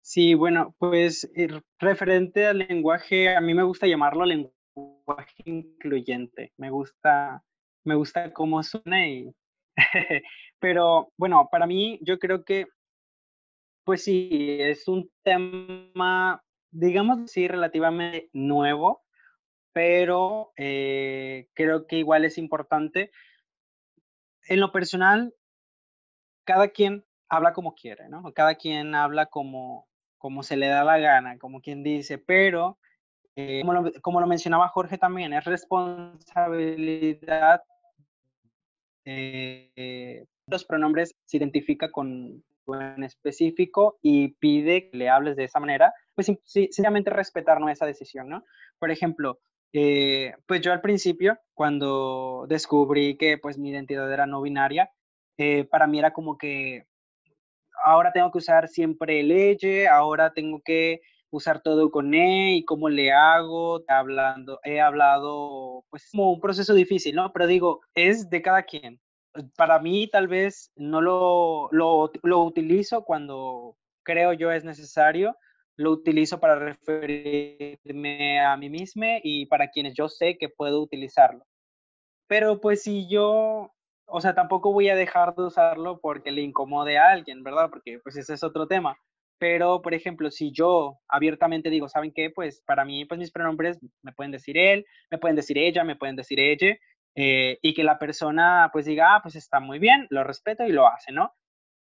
[0.01, 6.53] Sí, bueno, pues eh, referente al lenguaje, a mí me gusta llamarlo lenguaje incluyente.
[6.57, 7.43] Me gusta,
[7.85, 9.35] me gusta cómo suena y...
[10.61, 12.67] Pero bueno, para mí yo creo que
[13.85, 19.03] pues sí, es un tema, digamos sí, relativamente nuevo,
[19.73, 23.11] pero eh, creo que igual es importante.
[24.49, 25.35] En lo personal,
[26.45, 28.33] cada quien habla como quiere, ¿no?
[28.35, 32.79] Cada quien habla como, como se le da la gana, como quien dice, pero
[33.37, 33.63] eh,
[34.03, 37.63] como, lo, mencionaba Jorge también, es responsabilidad.
[40.47, 45.95] Los pronombres se identifica con, en específico y pide que le hables de esa manera,
[46.15, 48.45] pues sencillamente respetarnos esa decisión, ¿no?
[48.79, 49.41] Por ejemplo,
[49.73, 54.91] eh, pues yo al principio, cuando descubrí que pues mi identidad era no binaria,
[55.39, 56.85] eh, para mí era como que
[57.85, 62.65] ahora tengo que usar siempre el ella, ahora tengo que usar todo con E y
[62.65, 67.33] cómo le hago, hablando, he hablado, pues como un proceso difícil, ¿no?
[67.33, 69.01] Pero digo, es de cada quien
[69.57, 75.37] para mí tal vez no lo, lo, lo, utilizo cuando creo yo es necesario,
[75.77, 81.45] lo utilizo para referirme a mí mismo y para quienes yo sé que puedo utilizarlo.
[82.27, 83.73] Pero pues si yo,
[84.15, 87.71] o sea, tampoco voy a dejar de usarlo porque le incomode a alguien, ¿verdad?
[87.71, 88.95] Porque pues ese es otro tema.
[89.39, 92.31] Pero, por ejemplo, si yo abiertamente digo, ¿saben qué?
[92.31, 95.97] Pues para mí, pues mis pronombres me pueden decir él, me pueden decir ella, me
[95.97, 96.77] pueden decir ella,
[97.17, 100.73] eh, y que la persona pues diga, ah, pues está muy bien, lo respeto y
[100.73, 101.35] lo hace, ¿no?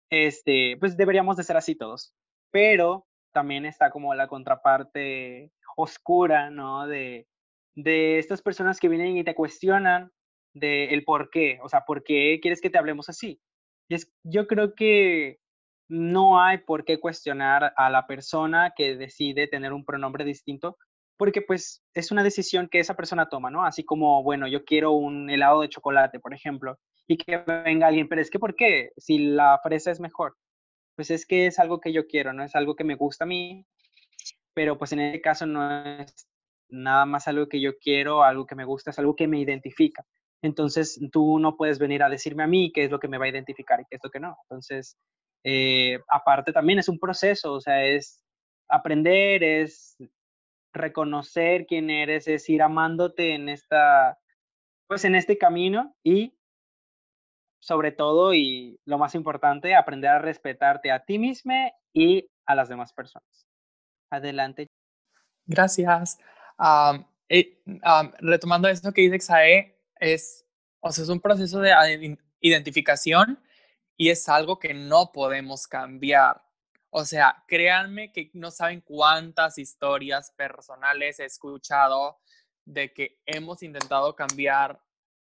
[0.08, 2.14] Este, pues deberíamos de ser así todos.
[2.52, 6.86] Pero también está como la contraparte oscura, ¿no?
[6.86, 7.26] De,
[7.74, 10.12] de estas personas que vienen y te cuestionan
[10.54, 13.40] de el por qué, o sea, ¿por qué quieres que te hablemos así?
[13.88, 15.38] Y es, yo creo que
[15.88, 20.78] no hay por qué cuestionar a la persona que decide tener un pronombre distinto,
[21.16, 23.64] porque pues es una decisión que esa persona toma, ¿no?
[23.64, 28.08] Así como, bueno, yo quiero un helado de chocolate, por ejemplo, y que venga alguien,
[28.08, 28.90] pero es que ¿por qué?
[28.96, 30.36] Si la fresa es mejor,
[30.96, 33.28] pues es que es algo que yo quiero, no es algo que me gusta a
[33.28, 33.66] mí,
[34.54, 36.28] pero pues en este caso no es
[36.68, 40.04] nada más algo que yo quiero, algo que me gusta, es algo que me identifica.
[40.44, 43.24] Entonces tú no puedes venir a decirme a mí qué es lo que me va
[43.24, 44.36] a identificar y qué es lo que no.
[44.42, 44.98] Entonces,
[45.42, 48.22] eh, aparte también es un proceso, o sea, es
[48.68, 49.96] aprender, es
[50.74, 54.18] reconocer quién eres, es ir amándote en esta,
[54.86, 56.36] pues en este camino y
[57.58, 61.54] sobre todo y lo más importante, aprender a respetarte a ti mismo
[61.94, 63.46] y a las demás personas.
[64.10, 64.68] Adelante.
[65.46, 66.18] Gracias.
[67.30, 67.62] Eh,
[68.20, 69.73] retomando esto que dice Xae,
[70.12, 70.44] es,
[70.80, 73.42] o sea, es un proceso de identificación
[73.96, 76.42] y es algo que no podemos cambiar.
[76.90, 82.18] O sea, créanme que no saben cuántas historias personales he escuchado
[82.64, 84.80] de que hemos intentado cambiar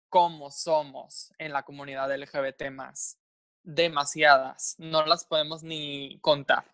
[0.08, 3.18] cómo somos en la comunidad LGBT más.
[3.62, 4.74] Demasiadas.
[4.78, 6.73] No las podemos ni contar.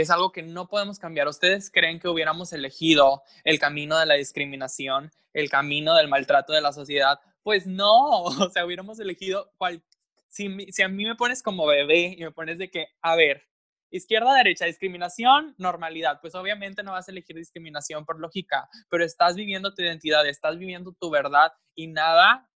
[0.00, 1.26] Es algo que no podemos cambiar.
[1.28, 6.60] ¿Ustedes creen que hubiéramos elegido el camino de la discriminación, el camino del maltrato de
[6.60, 7.18] la sociedad?
[7.42, 9.82] Pues no, o sea, hubiéramos elegido cual,
[10.28, 13.48] si, si a mí me pones como bebé y me pones de que, a ver,
[13.90, 16.20] izquierda, derecha, discriminación, normalidad.
[16.20, 20.58] Pues obviamente no vas a elegir discriminación por lógica, pero estás viviendo tu identidad, estás
[20.58, 22.50] viviendo tu verdad y nada,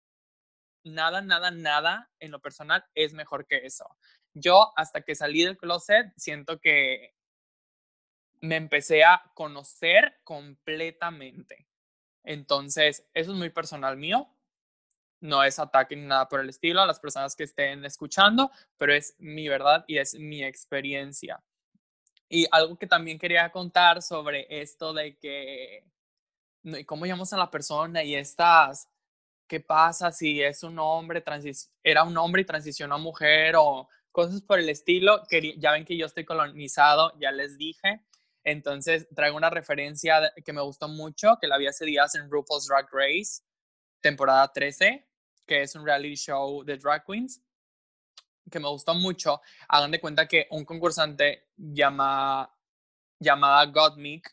[0.85, 3.87] nada, nada, nada en lo personal es mejor que eso.
[4.35, 7.15] Yo hasta que salí del closet siento que
[8.40, 11.66] me empecé a conocer completamente.
[12.25, 14.29] Entonces, eso es muy personal mío
[15.20, 18.94] no es ataque ni nada por el estilo a las personas que estén escuchando, pero
[18.94, 21.42] es mi verdad y es mi experiencia.
[22.29, 25.85] Y algo que también quería contar sobre esto de que,
[26.87, 28.03] ¿cómo llamamos a la persona?
[28.03, 28.88] Y estas,
[29.46, 31.22] ¿qué pasa si es un hombre,
[31.83, 35.22] era un hombre y transicionó a mujer o cosas por el estilo?
[35.59, 38.01] Ya ven que yo estoy colonizado, ya les dije.
[38.46, 42.68] Entonces traigo una referencia que me gustó mucho, que la vi hace días en RuPaul's
[42.68, 43.42] Drag Race,
[44.00, 45.04] temporada 13,
[45.44, 47.42] que es un reality show de drag queens,
[48.48, 49.40] que me gustó mucho.
[49.66, 52.48] Hagan de cuenta que un concursante llama,
[53.18, 54.32] llamada Godmik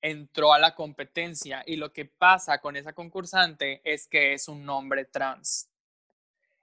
[0.00, 4.66] entró a la competencia y lo que pasa con esa concursante es que es un
[4.70, 5.68] hombre trans.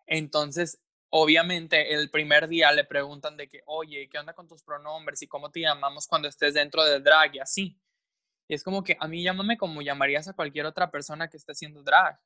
[0.08, 5.22] Entonces, obviamente, el primer día le preguntan de que, oye, ¿qué onda con tus pronombres
[5.22, 7.80] y cómo te llamamos cuando estés dentro del drag y así?
[8.48, 11.52] Y es como que a mí llámame como llamarías a cualquier otra persona que esté
[11.52, 12.20] haciendo drag.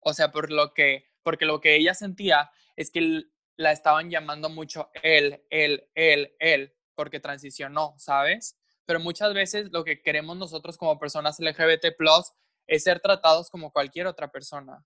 [0.00, 3.24] O sea, por lo que, porque lo que ella sentía es que
[3.56, 8.58] la estaban llamando mucho él, él, él, él, porque transicionó, ¿sabes?
[8.84, 11.86] Pero muchas veces lo que queremos nosotros como personas LGBT
[12.66, 14.84] es ser tratados como cualquier otra persona.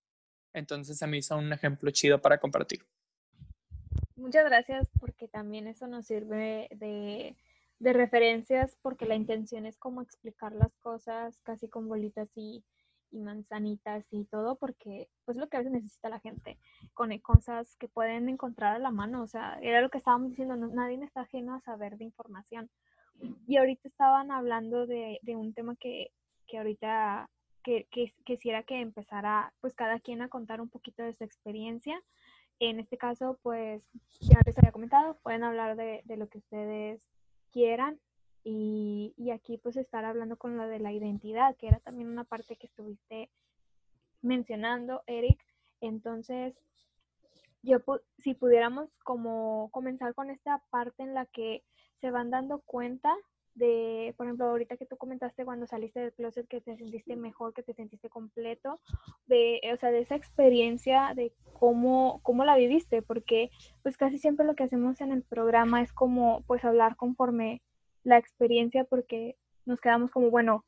[0.53, 2.87] Entonces se me hizo un ejemplo chido para compartir.
[4.21, 7.37] Muchas gracias porque también eso nos sirve de
[7.81, 12.63] de referencias porque la intención es como explicar las cosas casi con bolitas y,
[13.13, 16.61] manzanitas y todo porque pues lo que a veces necesita la gente
[16.95, 20.55] con cosas que pueden encontrar a la mano o sea era lo que estábamos diciendo
[20.55, 22.71] nadie está ajeno a saber de información.
[23.49, 26.13] Y ahorita estaban hablando de, un tema que,
[26.47, 27.29] que ahorita
[27.65, 32.01] que, que, quisiera que empezara pues cada quien a contar un poquito de su experiencia
[32.61, 33.83] en este caso pues
[34.21, 37.03] ya les había comentado pueden hablar de, lo que ustedes
[37.51, 37.99] quieran.
[38.43, 42.57] Y, aquí pues estar hablando con lo de la identidad, que era también una parte
[42.57, 43.31] que estuviste
[44.23, 45.45] mencionando, Eric.
[45.83, 46.55] Entonces,
[47.63, 47.79] yo
[48.19, 51.65] si pudiéramos como comenzar con esta parte en la que
[52.01, 53.15] se van dando cuenta
[53.55, 57.53] de, por ejemplo, ahorita que tú comentaste cuando saliste del closet que te sentiste mejor,
[57.53, 58.81] que te sentiste completo,
[59.27, 63.51] de, o sea, de esa experiencia de cómo, cómo la viviste, porque
[63.83, 67.63] pues casi siempre lo que hacemos en el programa es como pues hablar conforme
[68.05, 70.65] la experiencia, porque nos quedamos como, bueno,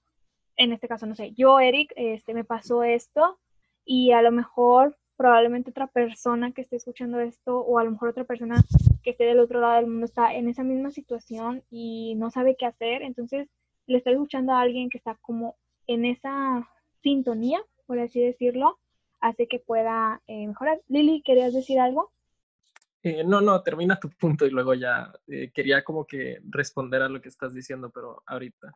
[0.57, 3.39] en este caso, no sé, yo, Eric, este, me pasó esto
[3.85, 8.11] y a lo mejor probablemente otra persona que esté escuchando esto o a lo mejor
[8.11, 8.57] otra persona
[9.03, 12.57] que esté del otro lado del mundo está en esa misma situación y no sabe
[12.57, 13.49] qué hacer, entonces
[13.87, 16.69] le está escuchando a alguien que está como en esa
[17.03, 18.79] sintonía, por así decirlo,
[19.21, 20.81] hace que pueda eh, mejorar.
[20.89, 22.11] Lili, ¿querías decir algo?
[23.03, 27.09] Eh, no, no, termina tu punto y luego ya eh, quería como que responder a
[27.09, 28.73] lo que estás diciendo, pero ahorita.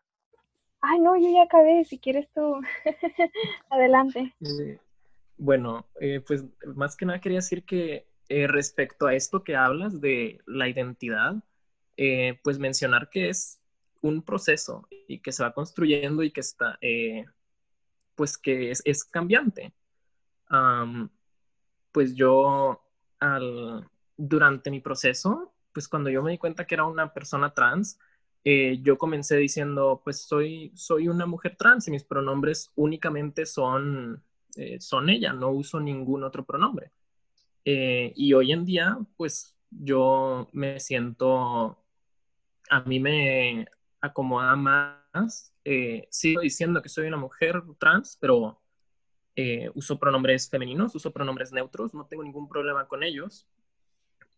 [0.81, 2.61] Ay, no, yo ya acabé, si quieres tú.
[3.71, 4.35] Adelante.
[4.41, 4.79] Eh,
[5.37, 5.87] bueno,
[6.27, 11.37] pues más que nada quería decir que respecto a esto que hablas de la identidad,
[12.43, 13.61] pues mencionar que es
[14.03, 16.79] un proceso y que se va construyendo y que está,
[18.15, 19.73] pues que es, es cambiante.
[21.93, 22.83] pues yo
[23.21, 27.99] al, durante mi proceso, pues cuando yo me di cuenta que era una persona trans,
[28.45, 34.23] eh, yo comencé diciendo, pues soy, soy una mujer trans y mis pronombres únicamente son,
[34.57, 36.91] eh, son ella, no uso ningún otro pronombre.
[37.67, 41.79] Eh, y hoy en día, pues yo me siento,
[42.71, 43.67] a mí me
[44.01, 45.53] acomoda más,
[46.09, 48.63] sigo diciendo que soy una mujer trans, pero
[49.75, 53.47] uso pronombres femeninos, uso pronombres neutros, no tengo ningún problema con ellos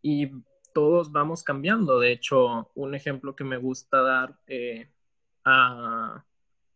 [0.02, 0.30] y
[0.72, 1.98] todos vamos cambiando.
[1.98, 4.88] De hecho, un ejemplo que me gusta dar eh,
[5.44, 6.24] a,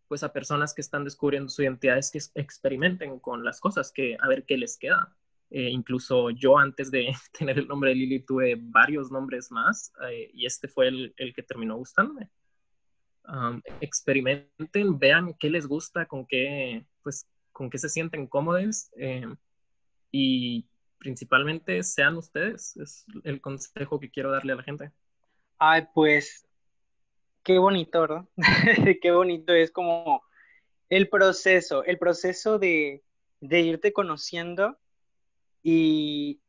[0.09, 4.17] pues a personas que están descubriendo su identidad es que experimenten con las cosas, que
[4.21, 5.15] a ver qué les queda.
[5.55, 10.31] Eh, incluso yo antes de tener el nombre de Lili tuve varios nombres más eh,
[10.33, 12.31] y este fue el, el que terminó gustándome.
[13.81, 18.91] experimenten, vean qué les gusta, con qué, pues, con qué se sienten cómodos
[20.11, 20.67] y
[20.99, 22.77] principalmente sean ustedes.
[22.77, 24.91] Es el consejo que quiero darle a la gente.
[25.59, 26.47] Ay, pues,
[27.43, 28.25] qué bonito, ¿verdad?
[29.03, 30.23] qué bonito es como
[30.89, 33.03] el proceso, el proceso de,
[33.41, 34.79] irte conociendo
[35.63, 36.41] y,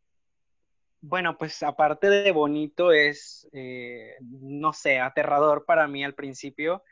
[1.02, 6.84] bueno, pues aparte de bonito es, eh, no sé, aterrador para mí al principio,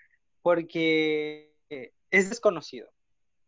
[0.41, 1.53] porque
[2.11, 2.91] es desconocido.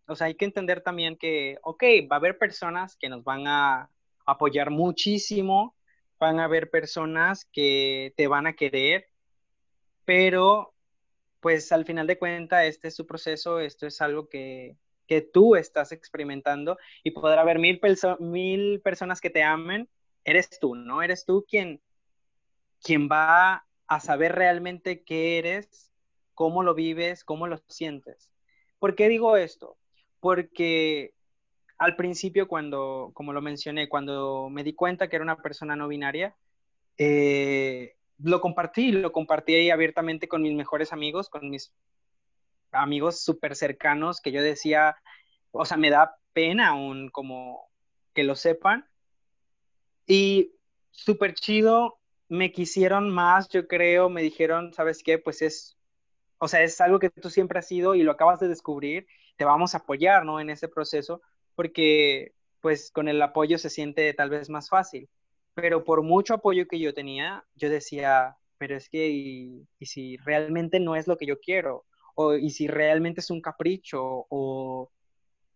[0.07, 3.47] O sea, hay que entender también que, ok, va a haber personas que nos van
[3.47, 3.89] a
[4.25, 5.75] apoyar muchísimo,
[6.19, 9.09] van a haber personas que te van a querer,
[10.05, 10.73] pero
[11.39, 15.55] pues al final de cuentas este es su proceso, esto es algo que, que tú
[15.55, 17.79] estás experimentando y podrá haber mil,
[18.19, 19.89] mil personas que te amen,
[20.23, 21.01] eres tú, ¿no?
[21.01, 21.81] Eres tú quien,
[22.81, 25.91] quien va a saber realmente qué eres,
[26.33, 28.31] cómo lo vives, cómo lo sientes.
[28.79, 29.77] ¿Por qué digo esto?
[30.19, 31.13] Porque
[31.77, 35.87] al principio cuando, como lo mencioné, cuando me di cuenta que era una persona no
[35.87, 36.35] binaria,
[36.97, 41.73] eh, lo compartí, lo compartí ahí abiertamente con mis mejores amigos, con mis
[42.73, 44.95] amigos súper cercanos, que yo decía,
[45.51, 47.69] o sea, me da pena aún como
[48.13, 48.87] que lo sepan.
[50.07, 50.53] Y
[50.91, 51.99] súper chido,
[52.29, 55.17] me quisieron más, yo creo, me dijeron, ¿sabes qué?
[55.17, 55.77] Pues es,
[56.39, 59.07] o sea, es algo que tú siempre has sido y lo acabas de descubrir,
[59.37, 60.39] te vamos a apoyar, ¿no?
[60.39, 61.21] En ese proceso
[61.55, 65.09] porque pues con el apoyo se siente tal vez más fácil.
[65.53, 70.79] Pero por mucho apoyo que yo tenía, yo decía, pero es que, ¿y, si realmente
[70.79, 71.85] no es lo que yo quiero?
[72.39, 74.25] ¿Y si realmente es un capricho?
[74.29, 74.91] O,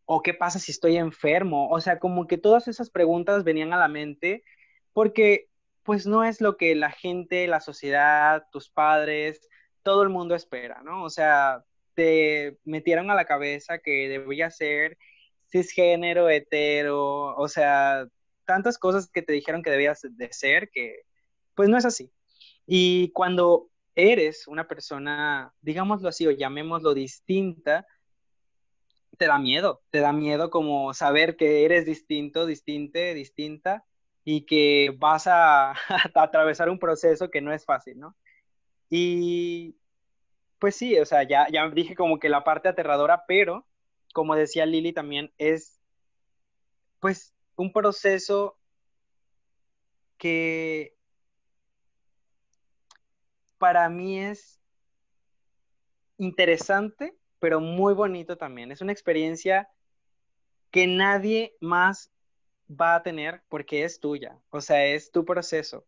[0.06, 1.70] ¿O qué pasa si estoy enfermo?
[1.70, 4.44] O sea, como que todas esas preguntas venían a la mente
[4.94, 5.50] porque
[5.84, 9.48] pues no es lo que la gente, la sociedad, tus padres,
[9.84, 11.04] todo el mundo espera, ¿no?
[11.04, 14.98] O sea, te metieron a la cabeza que debía ser
[15.52, 18.08] cisgénero, hetero, o sea,
[18.46, 21.02] tantas cosas que te dijeron que debías de ser que
[21.56, 22.12] pues no es así.
[22.66, 27.88] Y cuando eres una persona, digámoslo así, o llamémoslo distinta,
[29.18, 33.84] te da miedo, te da miedo como saber que eres distinto, distinte, distinta
[34.24, 38.16] y que vas a, a, atravesar un proceso que no es fácil, ¿no?
[38.90, 39.76] Y
[40.60, 43.66] pues sí, o sea, ya, ya dije como que la parte aterradora, pero
[44.14, 45.82] como decía Lili también, es
[47.00, 48.60] pues un proceso
[50.20, 50.97] que
[53.58, 54.60] para mí es
[56.18, 58.72] interesante, pero muy bonito también.
[58.72, 59.70] Es una experiencia
[60.72, 62.12] que nadie más
[62.70, 65.86] va a tener porque es tuya, o sea, es tu proceso.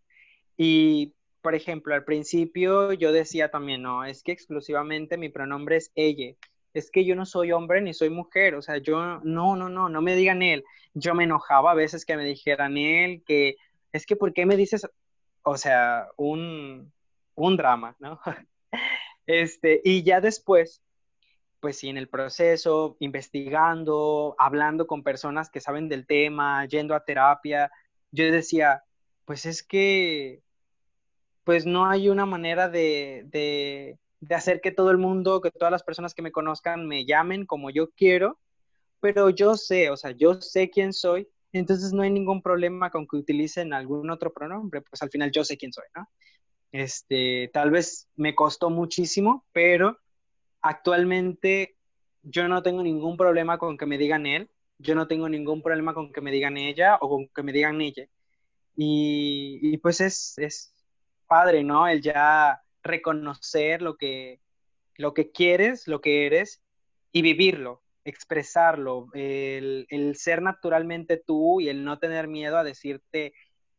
[0.58, 5.92] Y, por ejemplo, al principio yo decía también, no, es que exclusivamente mi pronombre es
[5.96, 6.36] ella
[6.74, 9.90] es que yo no soy hombre ni soy mujer, o sea, yo, no, no, no,
[9.90, 10.64] no me digan él.
[10.94, 13.56] Yo me enojaba a veces que me dijeran él, que
[13.92, 14.88] es que, ¿por qué me dices,
[15.44, 16.92] o sea, un,
[17.48, 18.20] un drama, ¿no?
[19.26, 20.82] Este, y ya después,
[21.60, 27.06] pues sí, en el proceso, investigando, hablando con personas que saben del tema, yendo a
[27.06, 27.72] terapia,
[28.10, 28.84] yo decía,
[29.26, 30.42] pues es que,
[31.44, 35.72] pues no hay una manera de, de de hacer que todo el mundo, que todas
[35.72, 38.40] las personas que me conozcan me llamen como yo quiero,
[39.00, 43.08] pero yo sé, o sea, yo sé quién soy entonces no hay ningún problema con
[43.08, 46.08] que utilicen algún otro pronombre, pues al final yo sé quién soy, ¿no?
[46.72, 49.98] Este, tal vez me costó muchísimo, pero
[50.62, 51.76] actualmente
[52.22, 55.94] yo no tengo ningún problema con que me digan él, yo no tengo ningún problema
[55.94, 58.08] con que me digan ella o con que me digan ella.
[58.76, 60.74] Y, pues es, es
[61.28, 61.88] padre, ¿no?
[61.88, 64.40] El ya reconocer lo que,
[64.96, 66.62] lo que quieres, lo que eres
[67.12, 73.34] y vivirlo, expresarlo, el, ser naturalmente tú y el no tener miedo a decirte,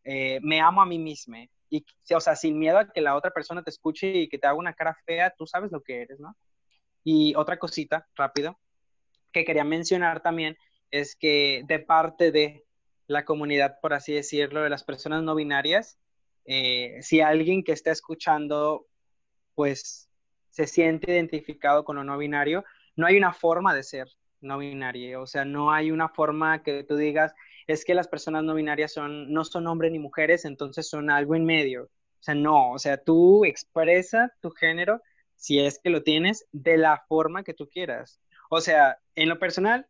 [0.05, 1.39] eh, me amo a mí misma.
[1.71, 4.47] Y, o sea, sin miedo a que la otra persona te escuche y que te
[4.47, 6.37] haga una cara fea, tú sabes lo que eres, ¿no?
[7.05, 8.59] Y otra cosita, rápido,
[9.33, 10.59] que quería mencionar también,
[10.91, 12.67] es que de parte de
[13.07, 15.99] la comunidad, por así decirlo, de las personas no binarias,
[16.45, 18.87] eh, si alguien que está escuchando,
[19.55, 20.11] pues
[20.51, 22.65] se siente identificado con lo no binario,
[22.97, 24.09] no hay una forma de ser
[24.41, 27.35] no binario, o sea, no hay una forma que tú digas,
[27.67, 31.35] es que las personas no binarias son, no son hombres ni mujeres, entonces son algo
[31.35, 31.85] en medio.
[31.85, 35.01] O sea, no, o sea, tú expresa tu género,
[35.37, 38.21] si es que lo tienes, de la forma que tú quieras.
[38.51, 39.87] O sea, en lo personal,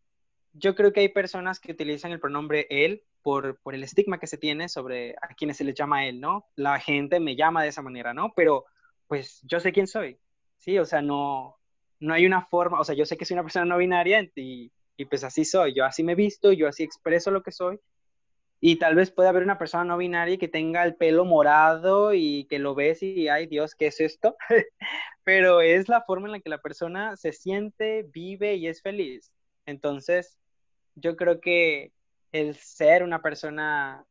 [0.52, 4.26] yo creo que hay personas que utilizan el pronombre él por, por el estigma que
[4.26, 6.46] se tiene sobre a quienes se les llama él, ¿no?
[6.56, 8.32] La gente me llama de esa manera, ¿no?
[8.34, 8.64] Pero
[9.06, 10.20] pues yo sé quién soy,
[10.58, 10.78] ¿sí?
[10.78, 11.59] O sea, no,
[12.00, 14.72] no hay una forma, o sea, yo sé que soy una persona no binaria y,
[14.96, 17.78] y pues así soy, yo así me visto, yo así expreso lo que soy.
[18.62, 22.44] Y tal vez pueda haber una persona no binaria que tenga el pelo morado y
[22.44, 24.36] que lo ves y, ay Dios, ¿qué es esto?
[25.24, 29.32] Pero es la forma en la que la persona se siente, vive y es feliz.
[29.64, 30.38] Entonces,
[30.94, 31.92] yo creo que
[32.32, 34.04] el ser una persona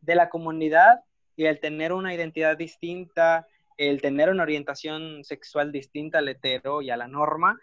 [0.00, 1.00] de la comunidad
[1.34, 3.46] y el tener una identidad distinta,
[3.78, 7.58] el tener una orientación sexual distinta al hetero y a la norma,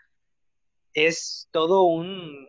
[0.93, 2.47] es todo un,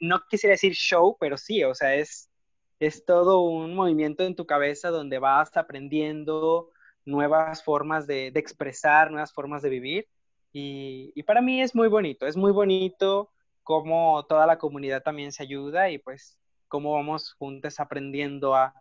[0.00, 2.30] no quisiera decir show, pero sí, o sea, es,
[2.78, 6.70] es todo un movimiento en tu cabeza donde vas aprendiendo
[7.04, 10.08] nuevas formas de, expresar, nuevas formas de vivir.
[10.52, 13.32] Y, para mí es muy bonito, es muy bonito
[13.64, 16.38] cómo toda la comunidad también se ayuda y pues
[16.68, 18.72] cómo vamos juntos aprendiendo a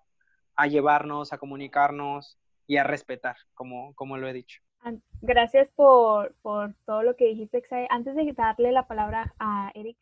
[0.67, 2.37] llevarnos, a comunicarnos
[2.67, 4.61] y a respetar, como, como lo he dicho.
[5.21, 9.97] Gracias por, por todo lo que dijiste, Antes de darle la palabra a Eric,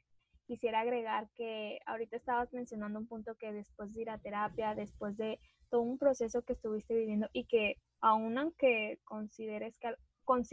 [0.48, 5.16] quisiera agregar que ahorita estabas mencionando un punto que después de ir a terapia, después
[5.18, 5.40] de
[5.70, 9.96] todo un proceso que estuviste viviendo y que aún aunque consideres que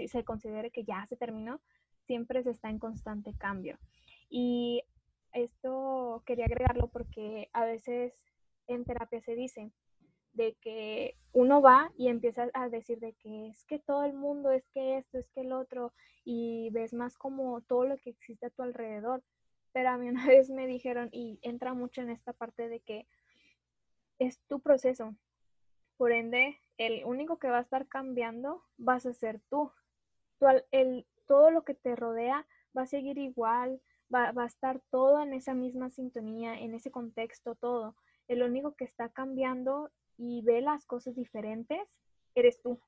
[0.06, 1.60] se considere que ya se terminó,
[2.06, 3.78] siempre se está en constante cambio.
[4.28, 4.82] Y
[5.32, 8.14] esto quería agregarlo porque a veces
[8.66, 9.72] en terapia se dice,
[10.38, 14.52] de que uno va y empieza a decir de que es que todo el mundo,
[14.52, 15.92] es que esto, es que el otro,
[16.24, 19.22] y ves más como todo lo que existe a tu alrededor.
[19.72, 23.06] Pero a mí una vez me dijeron, y entra mucho en esta parte de que
[24.18, 25.14] es tu proceso.
[25.96, 29.72] Por ende, el único que va a estar cambiando vas a ser tú.
[30.70, 33.82] el, todo lo que te rodea va a seguir igual,
[34.14, 37.96] va, va a estar todo en esa misma sintonía, en ese contexto, todo.
[38.28, 41.80] El único que está cambiando y ve las cosas diferentes,
[42.34, 42.80] eres tú.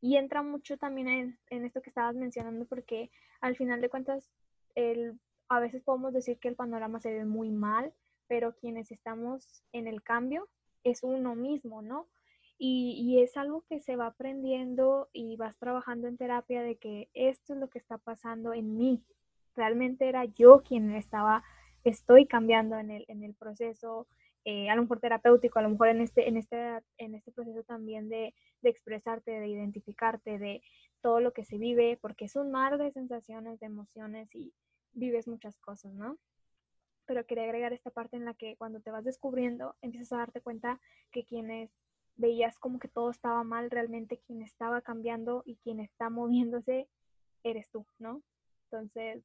[0.00, 3.10] Y entra mucho también en, esto que estabas mencionando, porque
[3.40, 4.30] al final de cuentas,
[4.74, 7.92] el, a veces podemos decir que el panorama se ve muy mal,
[8.26, 10.48] pero quienes estamos en el cambio
[10.82, 12.08] es uno mismo, ¿no?
[12.56, 17.10] Y, y, es algo que se va aprendiendo y vas trabajando en terapia de que
[17.12, 19.02] esto es lo que está pasando en mí.
[19.56, 21.42] Realmente era yo quien estaba,
[21.82, 24.06] estoy cambiando en el, en el proceso,
[24.44, 26.56] eh, a lo mejor terapéutico, a lo mejor en este, en este,
[26.98, 30.62] en este proceso también de, de, expresarte, de identificarte, de
[31.00, 34.52] todo lo que se vive, porque es un mar de sensaciones, de emociones y
[34.92, 36.18] vives muchas cosas, ¿no?
[37.06, 40.40] Pero quería agregar esta parte en la que cuando te vas descubriendo, empiezas a darte
[40.40, 40.80] cuenta
[41.10, 41.70] que quienes
[42.16, 46.88] veías como que todo estaba mal, realmente quien estaba cambiando y quien está moviéndose
[47.42, 48.22] eres tú, ¿no?
[48.64, 49.24] Entonces,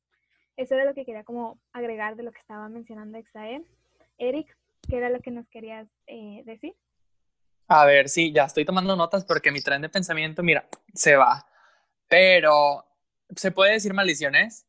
[0.58, 3.64] eso era lo que quería como agregar de lo que estaba mencionando Exae.
[4.18, 4.58] Eric,
[4.90, 6.76] ¿Qué era lo que nos querías eh, decir?
[7.68, 11.46] A ver, sí, ya estoy tomando notas porque mi tren de pensamiento, mira, se va.
[12.08, 12.84] Pero,
[13.36, 14.66] ¿se puede decir maldiciones?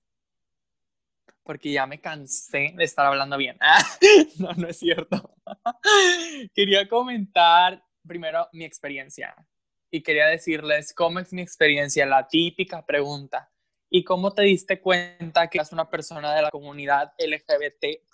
[1.43, 3.57] Porque ya me cansé de estar hablando bien.
[4.39, 5.35] no, no es cierto.
[6.55, 9.35] quería comentar primero mi experiencia
[9.91, 13.51] y quería decirles cómo es mi experiencia, la típica pregunta.
[13.89, 18.07] ¿Y cómo te diste cuenta que eres una persona de la comunidad LGBT?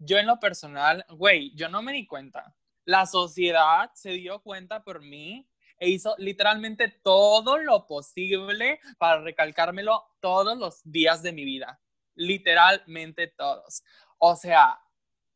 [0.00, 2.54] Yo en lo personal, güey, yo no me di cuenta.
[2.86, 5.48] La sociedad se dio cuenta por mí
[5.78, 11.80] e hizo literalmente todo lo posible para recalcármelo todos los días de mi vida.
[12.14, 13.84] Literalmente todos.
[14.18, 14.80] O sea,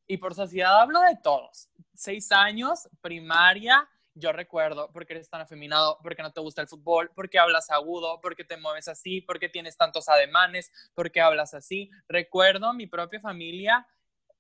[0.07, 1.71] Y por sociedad hablo de todos.
[1.95, 7.11] Seis años, primaria, yo recuerdo, porque eres tan afeminado, porque no te gusta el fútbol,
[7.15, 11.91] porque hablas agudo, porque te mueves así, porque tienes tantos ademanes, porque hablas así.
[12.09, 13.87] Recuerdo mi propia familia,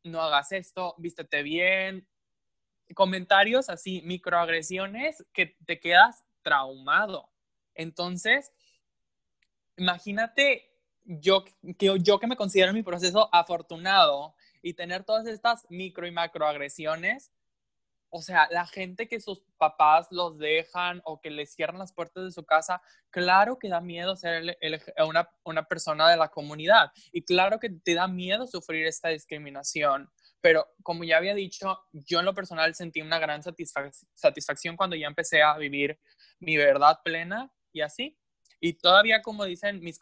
[0.05, 2.07] no hagas esto, vístete bien.
[2.95, 7.31] Comentarios así, microagresiones que te quedas traumado.
[7.75, 8.53] Entonces,
[9.77, 10.71] imagínate
[11.05, 16.13] yo que, yo que me considero mi proceso afortunado y tener todas estas micro y
[16.13, 17.33] macroagresiones,
[18.17, 22.23] o sea, la gente que sus papás los dejan o que les cierran las puertas
[22.23, 24.57] de su casa, claro que da miedo ser
[25.45, 30.09] una, persona de la comunidad y claro que te da miedo sufrir esta discriminación.
[30.41, 35.09] Pero como ya había dicho, yo en lo personal sentí una gran satisfacción cuando ya
[35.09, 35.99] empecé a vivir
[36.39, 38.17] mi verdad plena y así.
[38.61, 39.99] Y todavía, como dicen mis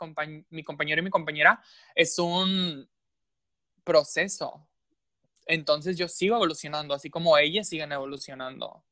[0.51, 1.63] mi compañero y mi compañera,
[1.95, 2.87] es un
[3.85, 4.69] proceso.
[5.47, 8.85] Entonces yo sigo evolucionando, así como ellas siguen evolucionando.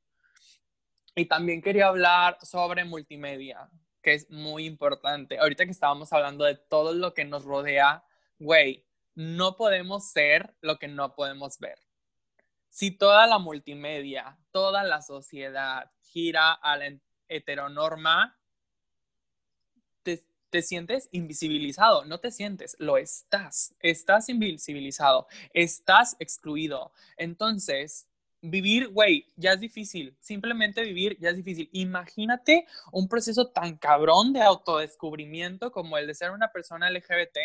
[1.14, 3.68] Y también quería hablar sobre multimedia,
[4.02, 5.38] que es muy importante.
[5.38, 8.04] Ahorita que estábamos hablando de todo lo que nos rodea,
[8.38, 11.78] güey, no podemos ser lo que no podemos ver.
[12.68, 16.96] Si toda la multimedia, toda la sociedad gira a la
[17.28, 18.39] heteronorma,
[20.50, 26.92] te, sientes invisibilizado, no te sientes, lo estás, estás invisibilizado, estás excluido.
[27.16, 28.08] Entonces,
[28.42, 31.68] vivir, güey, ya es difícil, simplemente vivir ya es difícil.
[31.72, 37.38] Imagínate un proceso tan cabrón de autodescubrimiento como el de ser una persona LGBT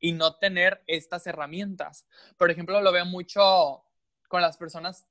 [0.00, 2.06] y no tener estas herramientas.
[2.36, 3.84] Por ejemplo, lo veo mucho
[4.28, 5.06] con las personas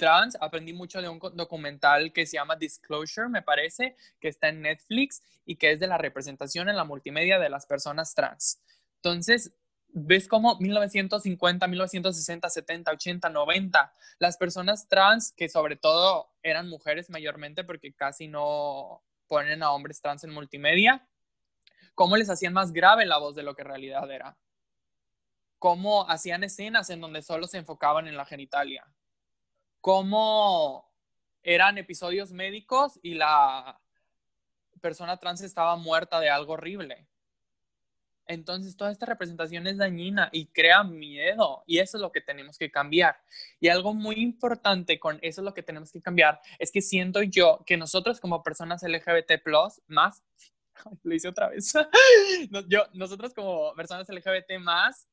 [0.00, 4.62] trans, aprendí mucho de un documental que se llama Disclosure, me parece, que está en
[4.62, 8.62] Netflix y que es de la representación en la multimedia de las personas trans.
[8.96, 9.52] Entonces,
[9.88, 17.10] ves cómo 1950, 1960, 70, 80, 90, las personas trans, que sobre todo eran mujeres
[17.10, 21.06] mayormente porque casi no ponen a hombres trans en multimedia,
[21.94, 24.38] cómo les hacían más grave la voz de lo que en realidad era.
[25.58, 28.90] Cómo hacían escenas en donde solo se enfocaban en la genitalia
[29.80, 30.90] cómo
[31.42, 33.80] eran episodios médicos y la
[34.80, 37.06] persona trans estaba muerta de algo horrible.
[38.26, 42.58] Entonces, toda esta representación es dañina y crea miedo y eso es lo que tenemos
[42.58, 43.20] que cambiar.
[43.58, 47.22] Y algo muy importante con eso es lo que tenemos que cambiar es que siento
[47.22, 49.44] yo que nosotros como personas LGBT
[49.88, 50.22] más,
[51.02, 51.72] lo hice otra vez,
[52.68, 55.08] yo, nosotros como personas LGBT más,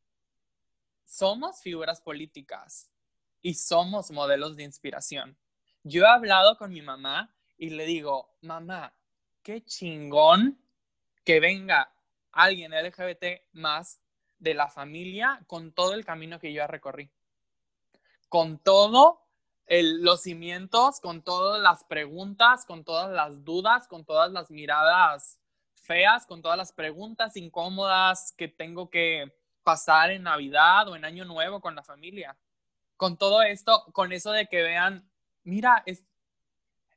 [1.05, 2.91] somos figuras políticas
[3.41, 5.37] y somos modelos de inspiración.
[5.83, 8.93] Yo he hablado con mi mamá y le digo, mamá,
[9.41, 10.59] qué chingón
[11.23, 11.91] que venga
[12.31, 14.01] alguien LGBT más
[14.37, 17.09] de la familia con todo el camino que yo recorrí.
[18.29, 19.23] Con todo
[19.67, 25.39] los cimientos, con todas las preguntas, con todas las dudas, con todas las miradas
[25.75, 29.33] feas, con todas las preguntas incómodas que tengo que
[29.63, 32.37] pasar en Navidad o en Año Nuevo con la familia
[32.97, 35.07] con todo esto, con eso de que vean,
[35.43, 35.83] mira,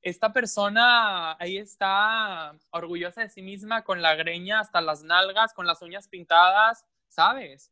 [0.03, 5.67] esta persona ahí está orgullosa de sí misma, con la greña hasta las nalgas, con
[5.67, 7.71] las uñas pintadas, ¿sabes?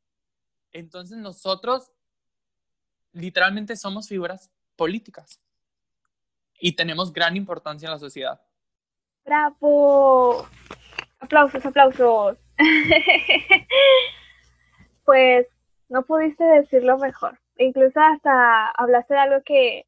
[0.72, 1.90] Entonces nosotros
[3.12, 5.40] literalmente somos figuras políticas
[6.60, 8.40] y tenemos gran importancia en la sociedad.
[9.24, 10.46] ¡Bravo!
[11.20, 12.36] Aplausos, aplausos.
[15.04, 15.46] pues
[15.88, 19.84] no pudiste decirlo mejor incluso hasta hablaste de algo que,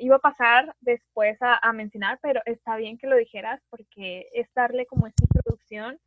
[0.00, 4.84] iba a pasar después a, mencionar, pero está bien que lo dijeras porque es darle
[4.86, 6.00] como esta introducción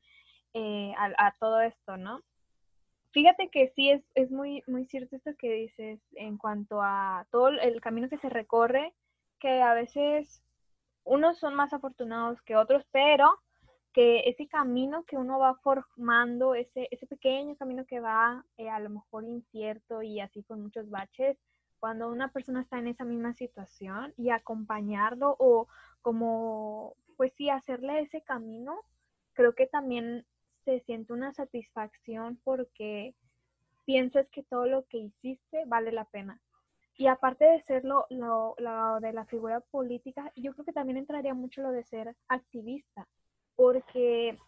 [0.53, 2.21] eh, a, todo esto, ¿no?
[3.11, 7.47] Fíjate que sí es, es muy, muy cierto esto que dices en cuanto a todo
[7.49, 8.93] el camino que se recorre,
[9.39, 10.43] que a veces
[11.05, 13.39] unos son más afortunados que otros, pero
[13.93, 18.79] que ese camino que uno va formando, ese, ese pequeño camino que va eh, a
[18.79, 21.37] lo mejor incierto y así con muchos baches,
[21.79, 25.67] cuando una persona está en esa misma situación y acompañarlo o
[26.01, 28.79] como, pues sí, hacerle ese camino,
[29.33, 30.25] creo que también
[30.63, 33.15] se siente una satisfacción porque
[33.85, 36.39] piensas que todo lo que hiciste vale la pena.
[36.97, 41.33] Y aparte de ser lo, lo de la figura política, yo creo que también entraría
[41.33, 43.07] mucho lo de ser activista
[43.61, 44.39] porque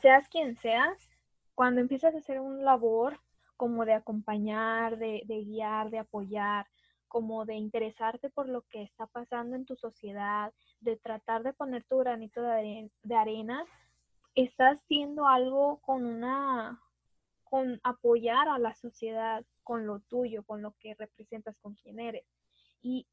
[0.00, 1.10] seas quien seas,
[1.54, 3.20] cuando empiezas a hacer un labor
[3.58, 6.66] como de acompañar, de, guiar, de apoyar,
[7.08, 11.84] como de interesarte por lo que está pasando en tu sociedad, de tratar de poner
[11.84, 13.66] tu granito de, arena,
[14.34, 16.80] estás haciendo algo con una
[17.44, 22.24] con apoyar a la sociedad con lo tuyo, con lo que representas, con quién eres.
[22.80, 23.06] Y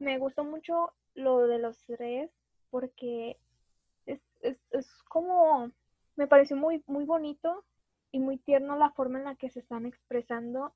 [0.00, 2.32] me gustó mucho lo de los tres
[2.70, 3.38] porque
[4.40, 5.70] es, es, como,
[6.16, 7.64] me pareció muy, muy bonito
[8.10, 10.74] y muy tierno la forma en la que se están expresando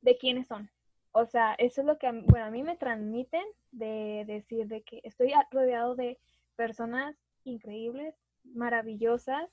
[0.00, 0.70] de quiénes son.
[1.12, 5.00] O sea, eso es lo que bueno, a mí me transmiten de decir de que
[5.04, 6.18] estoy rodeado de
[6.56, 8.14] personas increíbles,
[8.44, 9.50] maravillosas,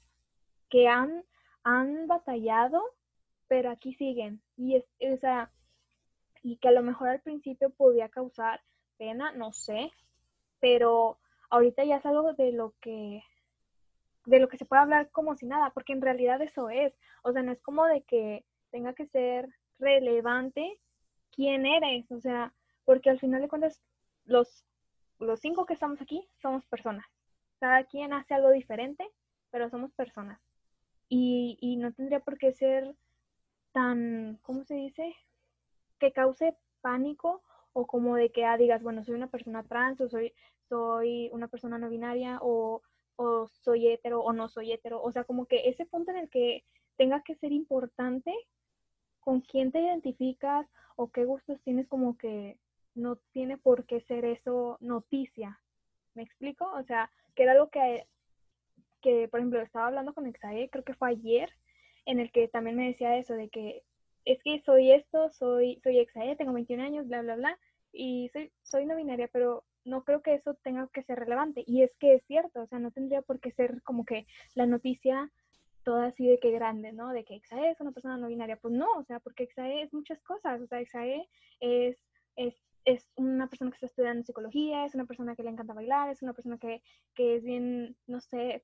[0.69, 1.23] que han,
[1.63, 2.81] han batallado,
[3.47, 4.41] pero aquí siguen.
[4.55, 5.51] Y es, o sea,
[6.43, 8.61] y que a lo mejor al principio podía causar
[8.97, 9.91] pena, no sé,
[10.59, 11.19] pero
[11.49, 13.23] ahorita ya es algo de lo que
[14.25, 16.93] de lo que se puede hablar como si nada, porque en realidad eso es,
[17.23, 20.79] o sea, no es como de que tenga que ser relevante
[21.31, 22.53] quién eres, o sea,
[22.85, 23.81] porque al final de cuentas
[24.25, 24.65] los
[25.19, 27.05] los cinco que estamos aquí somos personas.
[27.59, 29.05] Cada quien hace algo diferente,
[29.51, 30.39] pero somos personas.
[31.09, 32.95] Y, y no tendría por qué ser
[33.73, 35.15] tan, ¿cómo se dice?
[35.99, 37.41] Que cause pánico
[37.73, 40.33] o como de que ah, digas, bueno, soy una persona trans o soy,
[40.67, 42.81] soy una persona no binaria o,
[43.15, 45.01] o soy hetero o no soy hetero.
[45.01, 46.63] O sea, como que ese punto en el que
[46.97, 48.33] tenga que ser importante
[49.19, 52.57] con quién te identificas o qué gustos tienes, como que
[52.95, 55.61] no tiene por qué ser eso noticia.
[56.13, 56.69] ¿Me explico?
[56.71, 58.07] O sea, que era algo que,
[59.01, 61.49] que por ejemplo, estaba hablando con Exae, creo que fue ayer,
[62.05, 63.83] en el que también me decía eso, de que
[64.25, 67.59] es que soy esto, soy, soy Exae, tengo 21 años, bla, bla, bla,
[67.91, 71.63] y soy, soy no binaria, pero no creo que eso tenga que ser relevante.
[71.65, 74.65] Y es que es cierto, o sea, no tendría por qué ser como que la
[74.65, 75.31] noticia
[75.83, 77.13] toda así de que grande, ¿no?
[77.13, 78.57] De que Exae es una persona no binaria.
[78.57, 80.61] Pues no, o sea, porque Exae es muchas cosas.
[80.61, 81.27] O sea, Exae
[81.59, 81.97] es,
[82.35, 82.55] es,
[82.85, 86.21] es una persona que está estudiando psicología, es una persona que le encanta bailar, es
[86.21, 86.81] una persona que,
[87.15, 88.63] que es bien, no sé,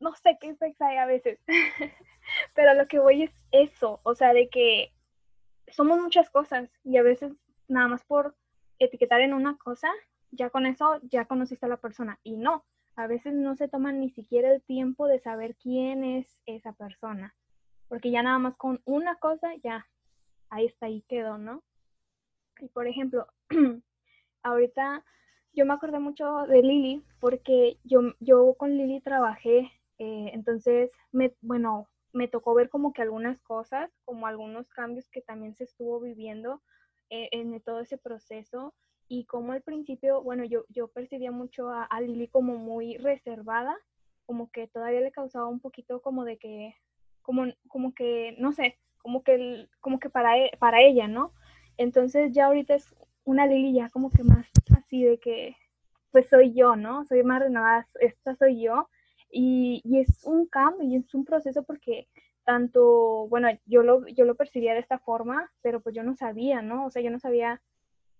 [0.00, 1.40] no sé qué es Exae a veces.
[2.54, 4.91] Pero lo que voy es eso, o sea, de que
[5.72, 7.32] somos muchas cosas y a veces
[7.68, 8.36] nada más por
[8.78, 9.90] etiquetar en una cosa,
[10.30, 12.18] ya con eso ya conociste a la persona.
[12.22, 12.64] Y no,
[12.96, 17.34] a veces no se toman ni siquiera el tiempo de saber quién es esa persona.
[17.88, 19.86] Porque ya nada más con una cosa, ya,
[20.48, 21.62] ahí está, ahí quedó, ¿no?
[22.60, 23.26] Y por ejemplo,
[24.42, 25.04] ahorita
[25.54, 31.34] yo me acordé mucho de Lili porque yo, yo con Lili trabajé, eh, entonces, me,
[31.42, 36.00] bueno, me tocó ver como que algunas cosas, como algunos cambios que también se estuvo
[36.00, 36.62] viviendo
[37.10, 38.74] eh, en todo ese proceso
[39.14, 43.76] y como al principio, bueno, yo, yo percibía mucho a, Lili como muy reservada,
[44.24, 46.74] como que todavía le causaba un poquito como de que,
[47.20, 51.34] como, como que, no sé, como que, como que para, e, para ella, ¿no?
[51.76, 52.94] Entonces ya ahorita es
[53.24, 55.56] una Lili ya como que más así de que,
[56.10, 57.04] pues soy yo, ¿no?
[57.04, 58.88] Soy más renovada, esta soy yo.
[59.32, 62.06] Y, es un cambio y es un proceso porque
[62.44, 66.60] tanto, bueno, yo lo, yo lo percibía de esta forma, pero pues yo no sabía,
[66.60, 66.86] ¿no?
[66.86, 67.62] O sea, yo no sabía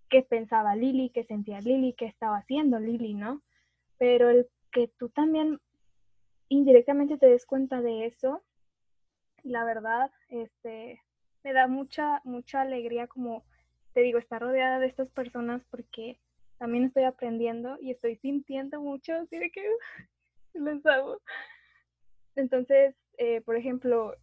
[0.09, 3.41] qué pensaba Lili, qué sentía Lili, qué estaba haciendo Lili, ¿no?
[3.97, 5.59] Pero el que tú también
[6.49, 8.41] indirectamente te des cuenta de eso,
[9.43, 11.01] la verdad, este,
[11.43, 13.43] me da mucha, mucha alegría como,
[13.93, 16.19] te digo, estar rodeada de estas personas porque
[16.57, 19.63] también estoy aprendiendo y estoy sintiendo mucho, así de que
[20.59, 21.19] les hago.
[22.35, 24.15] Entonces, eh, por ejemplo,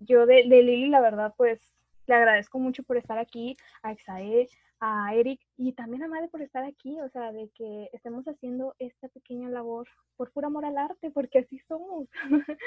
[0.00, 1.60] yo de, de, Lili, la verdad, pues
[2.06, 4.48] le agradezco mucho por estar aquí, a Exae,
[4.80, 8.74] a Eric y también a Madre por estar aquí, o sea, de que estemos haciendo
[8.78, 12.08] esta pequeña labor por puro amor al arte, porque así somos.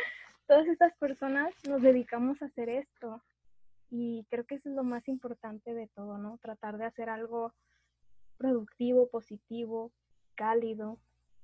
[0.48, 3.22] Todas estas personas nos dedicamos a hacer esto
[3.90, 6.38] y creo que eso es lo más importante de todo, ¿no?
[6.40, 7.54] Tratar de hacer algo
[8.38, 9.92] productivo, positivo,
[10.36, 11.00] cálido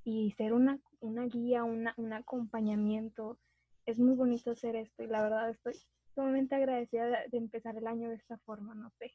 [0.08, 3.38] y ser una, una guía, una, un acompañamiento
[3.86, 5.74] es muy bonito hacer esto y la verdad estoy
[6.16, 9.14] sumamente agradecida de, empezar el año de esta forma, no sé.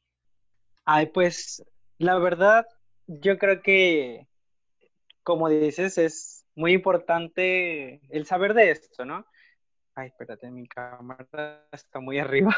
[0.85, 1.65] Ay, pues
[1.97, 2.67] la verdad,
[3.07, 4.27] yo creo que,
[5.23, 9.25] como dices, es muy importante el saber de esto, ¿no?
[9.95, 12.55] Ay, espérate, mi cámara está muy arriba.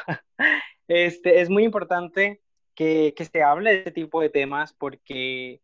[0.90, 2.42] Este, es muy importante
[2.76, 5.62] que, que se hable de este tipo de temas porque,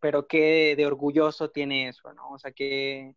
[0.00, 2.30] pero qué de orgulloso tiene eso, ¿no?
[2.30, 3.14] O sea, que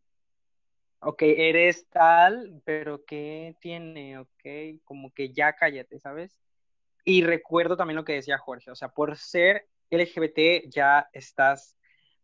[1.01, 4.19] ok, eres tal, pero ¿qué tiene?
[4.19, 6.39] Ok, como que ya cállate, ¿sabes?
[7.05, 11.77] Y recuerdo también lo que decía Jorge, o sea, por ser LGBT ya estás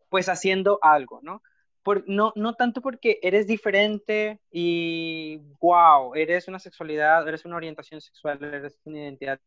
[0.10, 1.42] pues haciendo algo, ¿no?
[1.84, 8.02] Por, no, no tanto porque eres diferente y wow, eres una sexualidad, eres una orientación
[8.02, 9.40] sexual, eres una identidad.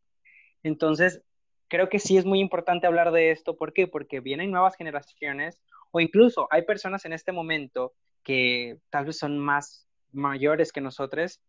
[0.63, 1.21] Entonces,
[1.69, 3.55] creo que sí es muy importante hablar de esto.
[3.55, 3.87] ¿Por qué?
[3.87, 5.61] Porque vienen nuevas generaciones
[5.91, 7.93] o incluso hay personas en este momento
[8.23, 11.39] que tal vez son más mayores que nosotros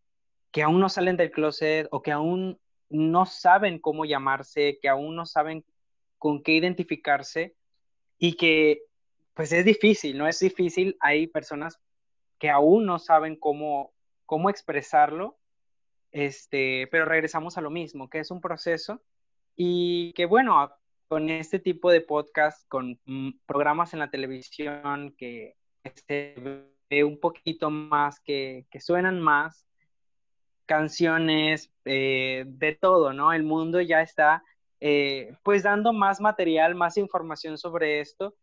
[0.51, 2.59] que aún no salen del closet o que aún
[2.89, 5.65] no saben cómo llamarse, que aún no saben
[6.19, 7.55] con qué identificarse
[8.19, 8.83] y que
[9.35, 10.27] pues es difícil, ¿no?
[10.27, 11.79] Es difícil, hay personas
[12.39, 13.93] que aún no saben cómo,
[14.27, 15.39] cómo expresarlo,
[16.11, 19.01] este, pero regresamos a lo mismo, que es un proceso
[19.57, 20.71] y que bueno,
[21.09, 25.57] con este tipo de podcast, con mm, programas en la televisión que
[26.07, 26.35] se
[26.89, 29.67] ve un poquito más, que, que suenan más,
[30.67, 33.33] canciones, eh, de todo, ¿no?
[33.33, 34.45] El mundo ya está
[34.79, 38.37] eh, pues dando más material, más información sobre esto.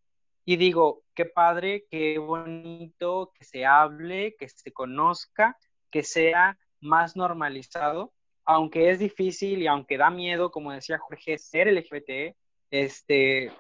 [0.44, 5.58] Y digo, qué padre, qué bonito que se hable, que se conozca,
[5.90, 8.14] que sea más normalizado,
[8.48, 12.34] aunque es difícil y aunque da miedo, como decía Jorge, ser LGBT,
[12.72, 13.52] este,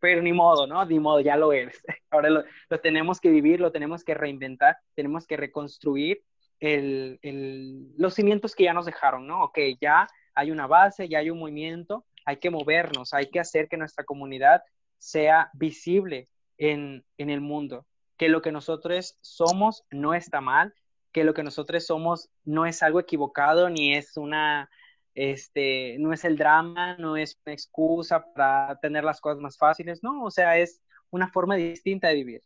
[0.00, 0.84] pero ni modo, ¿no?
[0.84, 1.80] Ni modo, ya lo eres.
[2.10, 6.22] Ahora lo, lo tenemos que vivir, lo tenemos que reinventar, tenemos que reconstruir
[6.60, 9.44] los cimientos que ya nos dejaron, ¿no?
[9.44, 13.68] Ok, ya hay una base, ya hay un movimiento, hay que movernos, hay que hacer
[13.68, 14.62] que nuestra comunidad
[14.98, 20.74] sea visible en el mundo, que lo que nosotros somos no está mal,
[21.14, 24.68] que lo que nosotros somos no es algo equivocado ni es una,
[25.14, 30.02] este, no es el drama, no es una excusa para tener las cosas más fáciles,
[30.02, 32.42] no, o sea, es una forma distinta de vivir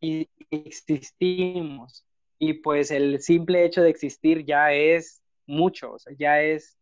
[0.00, 2.04] y existimos
[2.40, 6.76] y pues el simple hecho de existir ya es mucho, o sea, ya es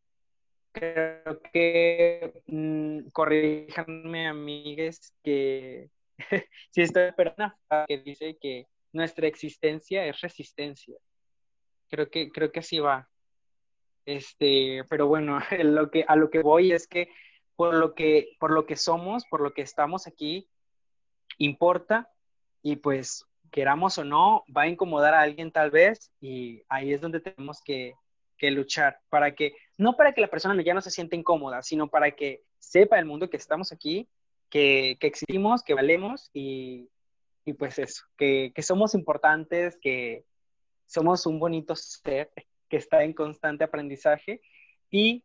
[0.73, 5.91] creo que, mmm, corríjanme amigues, que
[6.71, 7.55] si estoy esperando
[7.87, 10.97] que dice que nuestra existencia es resistencia.
[11.89, 13.09] Creo que, creo que así va.
[14.05, 17.09] Este, pero bueno, lo que, a lo que voy es que
[17.57, 20.49] por lo que, por lo que somos, por lo que estamos aquí,
[21.39, 22.11] importa
[22.63, 27.01] y pues queramos o no, va a incomodar a alguien tal vez y ahí es
[27.01, 27.95] donde tenemos que,
[28.37, 31.89] que luchar para que, no para que la persona ya no se sienta incómoda, sino
[31.89, 34.09] para que sepa el mundo que estamos aquí,
[34.51, 36.89] que, que existimos, que valemos y,
[37.45, 40.25] y pues eso, que, que, somos importantes, que
[40.87, 42.33] somos un bonito ser
[42.69, 44.41] que está en constante aprendizaje.
[44.91, 45.25] Y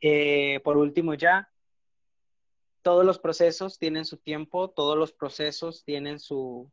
[0.00, 1.50] eh, por último ya,
[2.82, 6.70] todos los procesos tienen su tiempo, todos los procesos tienen su,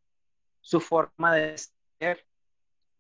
[0.61, 1.55] su forma de
[1.99, 2.25] ser.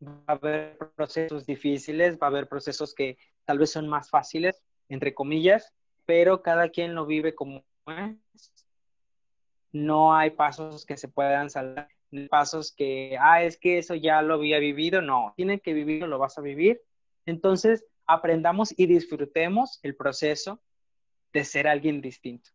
[0.03, 4.61] Va a haber procesos difíciles, va a haber procesos que tal vez son más fáciles,
[4.89, 5.73] entre comillas,
[6.05, 8.53] pero cada quien lo vive como es.
[9.71, 11.89] No hay pasos que se puedan saltar,
[12.29, 16.19] pasos que, ah, es que eso ya lo había vivido, no, tienen que vivirlo, lo
[16.19, 16.81] vas a vivir.
[17.25, 20.61] Entonces, aprendamos y disfrutemos el proceso
[21.33, 22.49] de ser alguien distinto.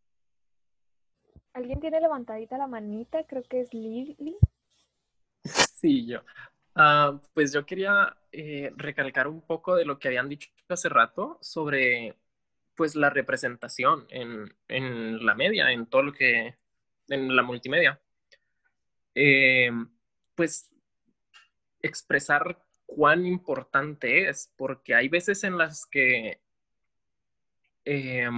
[1.53, 3.25] ¿Alguien tiene levantadita la manita?
[3.25, 4.37] Creo que es Lili.
[5.45, 6.21] Sí, yo.
[6.75, 11.37] Uh, pues yo quería eh, recalcar un poco de lo que habían dicho hace rato
[11.43, 12.17] sobre
[12.75, 16.57] pues la representación en, en la media, en todo lo que,
[17.09, 18.01] en la multimedia.
[19.15, 19.71] Eh,
[20.35, 20.71] pues
[21.83, 26.41] expresar cuán importante es, porque hay veces en las que
[27.85, 28.29] eh,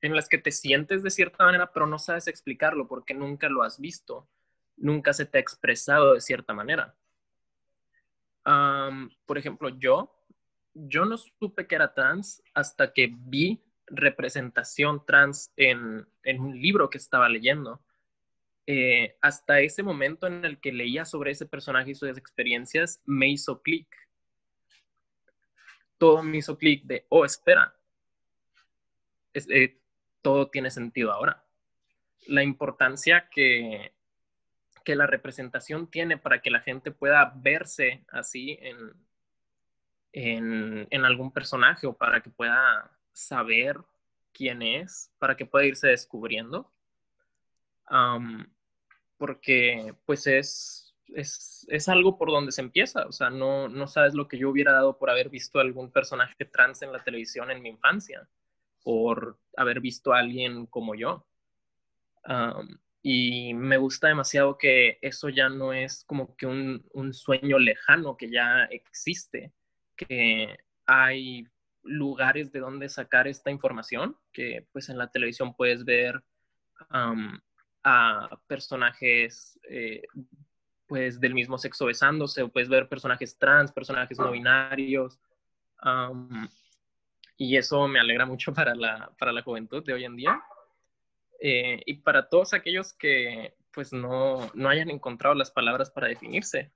[0.00, 3.62] en las que te sientes de cierta manera, pero no sabes explicarlo porque nunca lo
[3.62, 4.28] has visto
[4.78, 6.94] nunca se te ha expresado de cierta manera.
[9.26, 10.10] por ejemplo, yo,
[10.72, 16.06] yo no supe que era trans hasta que vi representación trans en,
[16.38, 17.82] un libro que estaba leyendo.
[18.70, 23.26] Eh, hasta ese momento en el que leía sobre ese personaje y sus experiencias, me
[23.26, 23.88] hizo clic.
[25.96, 27.74] Todo me hizo clic de, oh, espera,
[29.32, 29.80] eh,
[30.20, 31.42] todo tiene sentido ahora.
[32.26, 33.94] La importancia que,
[34.84, 38.92] que la representación tiene para que la gente pueda verse así en,
[40.90, 43.78] en, algún personaje o para que pueda saber
[44.34, 46.70] quién es, para que pueda irse descubriendo.
[49.18, 54.28] Porque pues es, es, algo por donde se empieza, o sea, no, no sabes lo
[54.28, 57.68] que yo hubiera dado por haber visto algún personaje trans en la televisión en mi
[57.68, 58.28] infancia,
[58.82, 61.26] por haber visto a alguien como yo.
[63.02, 68.16] Y me gusta demasiado que eso ya no es como que un, un sueño lejano
[68.16, 69.52] que ya existe,
[69.96, 71.46] que hay
[71.82, 76.22] lugares de donde sacar esta información, que pues en la televisión puedes ver
[78.46, 80.02] personajes eh,
[80.86, 85.18] pues del mismo sexo besándose, o puedes ver personajes trans, personajes no binarios,
[87.36, 90.42] y eso me alegra mucho para la, para la juventud de hoy en día.
[91.40, 96.72] Eh, y para todos aquellos que pues no, no hayan encontrado las palabras para definirse.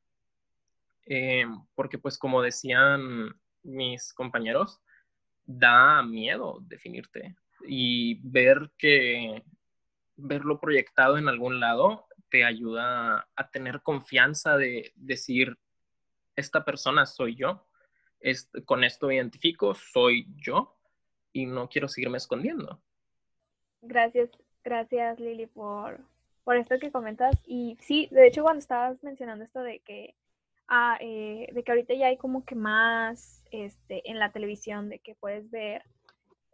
[1.06, 4.80] eh, porque pues como decían mis compañeros,
[5.44, 7.36] da miedo definirte
[7.66, 9.42] y ver que
[10.22, 15.58] verlo proyectado en algún lado te ayuda a tener confianza de decir,
[16.34, 17.66] esta persona soy yo,
[18.64, 20.74] con esto identifico, soy yo
[21.32, 22.80] y no quiero seguirme escondiendo.
[23.82, 24.30] Gracias,
[24.64, 26.00] gracias Lili por,
[26.44, 27.36] por esto que comentas.
[27.44, 30.14] Y sí, de hecho cuando estabas mencionando esto de que,
[30.68, 35.00] ah, eh, de que ahorita ya hay como que más este, en la televisión de
[35.00, 35.82] que puedes ver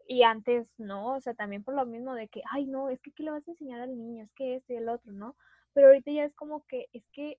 [0.08, 3.12] y antes no, o sea, también por lo mismo de que, ay, no, es que
[3.12, 4.24] ¿qué le vas a enseñar al niño?
[4.24, 5.36] Es que este y el otro, ¿no?
[5.74, 7.38] Pero ahorita ya es como que, es que,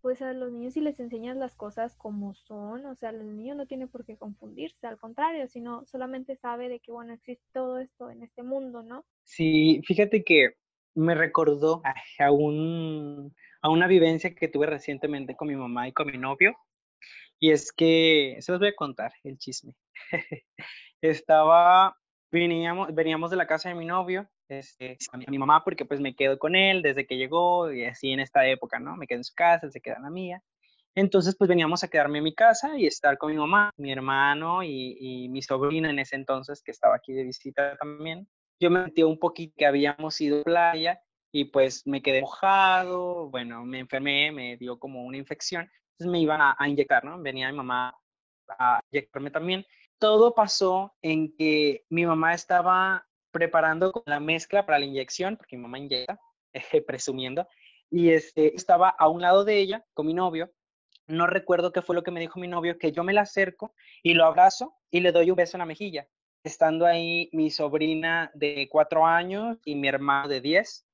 [0.00, 3.54] pues a los niños si les enseñas las cosas como son, o sea, el niño
[3.54, 7.78] no tiene por qué confundirse, al contrario, sino solamente sabe de que, bueno, existe todo
[7.78, 9.04] esto en este mundo, ¿no?
[9.24, 10.56] Sí, fíjate que
[10.94, 11.82] me recordó
[12.18, 16.56] a, un, a una vivencia que tuve recientemente con mi mamá y con mi novio.
[17.38, 19.74] Y es que, se los voy a contar el chisme.
[21.02, 21.96] estaba,
[22.30, 26.14] veníamos, veníamos de la casa de mi novio, este, a, mi, mamá porque pues me
[26.14, 28.96] quedo con él desde que llegó y así en esta época, ¿no?
[28.96, 30.42] Me quedo en su casa, se queda en la mía.
[30.96, 34.64] Entonces pues veníamos a quedarme en mi casa y estar con mi mamá, mi hermano
[34.64, 38.28] y, y mi sobrina en ese entonces que estaba aquí de visita también.
[38.58, 41.00] Yo me metí un poquito que habíamos ido a playa
[41.32, 46.20] y pues me quedé mojado, bueno, me enfermé, me dio como una infección, entonces me
[46.20, 47.22] iban a, a inyectar, ¿no?
[47.22, 47.94] Venía mi mamá
[48.58, 49.64] a inyectarme también
[50.00, 55.62] todo pasó en que mi mamá estaba preparando la mezcla para la inyección, porque mi
[55.62, 56.18] mamá inyecta,
[56.86, 57.46] presumiendo,
[57.90, 60.50] y este, estaba a un lado de ella con mi novio.
[61.06, 63.74] No recuerdo qué fue lo que me dijo mi novio, que yo me la acerco
[64.02, 66.08] y lo abrazo y le doy un beso en la mejilla.
[66.44, 70.86] Estando ahí mi sobrina de cuatro años y mi hermano de diez.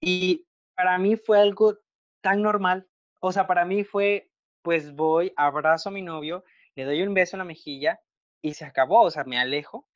[0.00, 1.78] Y para mí fue algo
[2.20, 2.86] tan normal.
[3.20, 4.30] O sea, para mí fue,
[4.62, 6.44] pues voy, abrazo a mi novio,
[6.74, 8.00] le doy un beso en la mejilla
[8.42, 9.88] y se acabó, o sea, me alejo.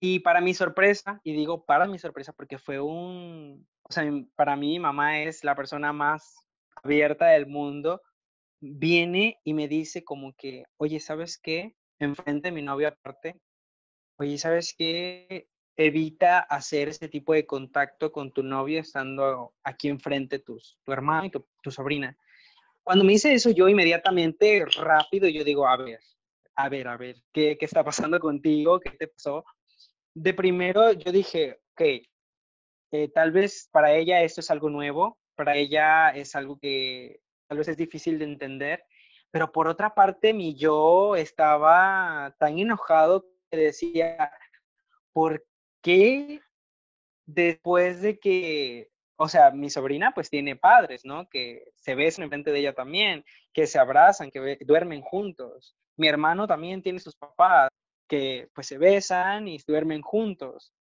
[0.00, 4.56] Y para mi sorpresa, y digo para mi sorpresa porque fue un, o sea, para
[4.56, 6.46] mí mamá es la persona más
[6.82, 8.02] abierta del mundo,
[8.60, 11.76] viene y me dice como que, oye, ¿sabes qué?
[11.98, 13.40] Enfrente de mi novio aparte,
[14.16, 15.48] oye, ¿sabes qué?
[15.76, 21.26] Evita hacer este tipo de contacto con tu novio estando aquí enfrente tus, tu hermano
[21.26, 22.16] y tu, tu sobrina.
[22.82, 26.00] Cuando me dice eso, yo inmediatamente, rápido, yo digo, a ver,
[26.56, 28.80] a ver, a ver, ¿qué, qué está pasando contigo?
[28.80, 29.44] ¿Qué te pasó?
[30.14, 31.82] De primero yo dije, ok,
[32.92, 37.58] eh, tal vez para ella esto es algo nuevo, para ella es algo que tal
[37.58, 38.84] vez es difícil de entender,
[39.30, 44.30] pero por otra parte mi yo estaba tan enojado que decía,
[45.12, 45.44] ¿por
[45.82, 46.40] qué
[47.26, 51.28] después de que, o sea, mi sobrina pues tiene padres, ¿no?
[51.28, 55.76] Que se besan frente de ella también, que se abrazan, que duermen juntos.
[55.96, 57.70] Mi hermano también tiene sus papás
[58.08, 60.72] que pues se besan y duermen juntos.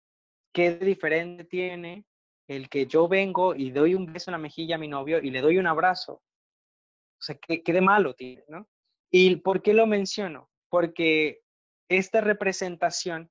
[0.54, 2.06] ¿Qué diferente tiene
[2.48, 5.32] el que yo vengo y doy un beso en la mejilla a mi novio y
[5.32, 6.14] le doy un abrazo?
[6.14, 8.68] O sea, ¿qué, qué de malo tiene, no?
[9.10, 10.50] ¿Y por qué lo menciono?
[10.70, 11.42] Porque
[11.88, 13.30] esta representación,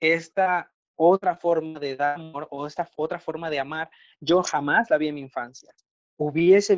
[0.00, 3.90] esta otra forma de dar amor o esta otra forma de amar,
[4.20, 5.74] yo jamás la vi en mi infancia.
[6.16, 6.74] Hubiese,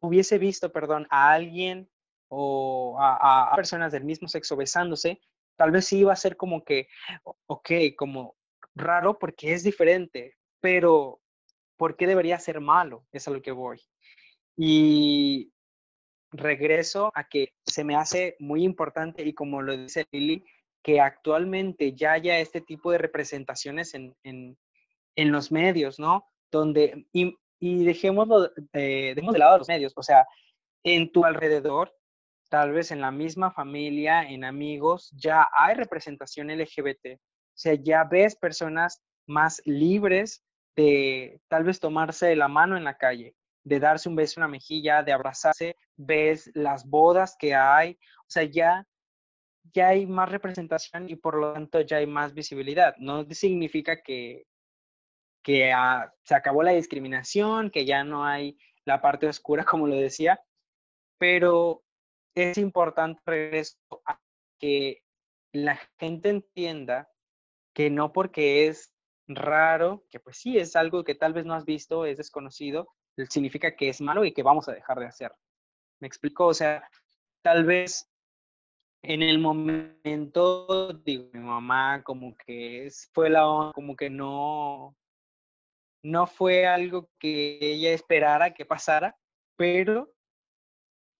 [0.00, 1.88] hubiese visto, perdón, a alguien
[2.30, 5.20] o a, personas del mismo sexo besándose,
[5.56, 6.88] tal vez sí iba a ser como que,
[7.46, 8.36] ok, como
[8.74, 11.20] raro porque es diferente, pero
[11.76, 13.04] ¿por qué debería ser malo?
[13.12, 13.80] Es a lo que voy.
[14.56, 15.52] Y
[16.30, 20.44] regreso a que se me hace muy importante y como lo dice Lili,
[20.82, 24.56] que actualmente ya haya este tipo de representaciones en, en,
[25.16, 26.28] en los medios, ¿no?
[26.50, 30.26] Donde, y, y dejémoslo, eh, de lado los medios, o sea,
[30.84, 31.92] en tu alrededor
[32.50, 37.14] tal vez en la misma familia, en amigos, ya hay representación LGBT.
[37.14, 37.18] O
[37.54, 40.44] sea, ya ves personas más libres
[40.76, 44.48] de tal vez tomarse la mano en la calle, de darse un beso en la
[44.48, 47.92] mejilla, de abrazarse, ves las bodas que hay,
[48.22, 48.84] o sea, ya,
[49.72, 52.96] ya hay más representación y por lo tanto ya hay más visibilidad.
[52.98, 54.44] No significa que,
[55.44, 59.94] que ah, se acabó la discriminación, que ya no hay la parte oscura, como lo
[59.94, 60.40] decía,
[61.18, 61.84] pero
[62.34, 63.76] es importante regreso
[64.06, 64.20] a
[64.58, 65.02] que
[65.52, 67.10] la gente entienda
[67.74, 68.92] que no porque es
[69.26, 72.88] raro, que pues sí es algo que tal vez no has visto, es desconocido,
[73.28, 75.32] significa que es malo y que vamos a dejar de hacer.
[76.00, 76.46] ¿Me explico?
[76.46, 76.88] O sea,
[77.42, 78.10] tal vez
[79.02, 84.96] en el momento, digo, mi mamá como que fue la como que no,
[86.02, 89.16] no fue algo que ella esperara que pasara,
[89.56, 90.12] pero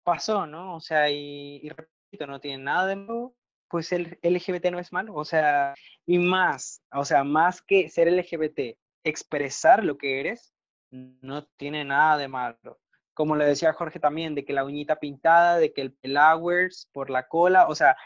[0.02, 0.76] pasó, ¿no?
[0.76, 3.34] O sea, y, repito, no tiene nada de malo,
[3.68, 5.74] pues el LGBT no es malo, o sea,
[6.06, 10.52] y más, o sea, más que ser LGBT, expresar lo que eres,
[10.90, 12.80] no tiene nada de malo.
[13.14, 17.10] Como le decía Jorge también, de que la uñita pintada, de que el pelowers por
[17.10, 17.96] la cola, o sea,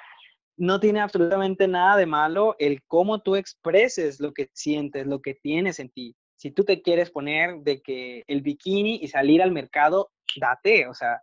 [0.57, 5.34] no tiene absolutamente nada de malo el cómo tú expreses lo que sientes, lo que
[5.34, 6.16] tienes en ti.
[6.36, 10.95] Si tú te quieres poner de que el bikini y salir al mercado, date, o
[10.95, 11.22] sea,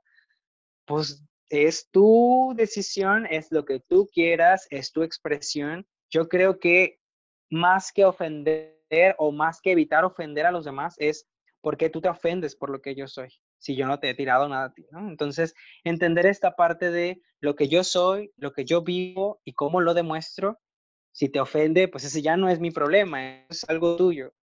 [0.86, 5.86] pues es tu decisión, es lo que tú quieras, es tu expresión.
[6.10, 7.00] Yo creo que
[7.50, 11.28] más que ofender o más que evitar ofender a los demás es
[11.62, 13.30] porque tú te ofendes por lo que yo soy,
[13.60, 15.08] si yo no te he tirado nada a ti, ¿no?
[15.10, 15.54] Entonces,
[15.84, 19.94] entender esta parte de lo que yo soy, lo que yo vivo y cómo lo
[19.94, 20.60] demuestro,
[21.12, 24.34] si te ofende, pues ese ya no es mi problema, es algo tuyo.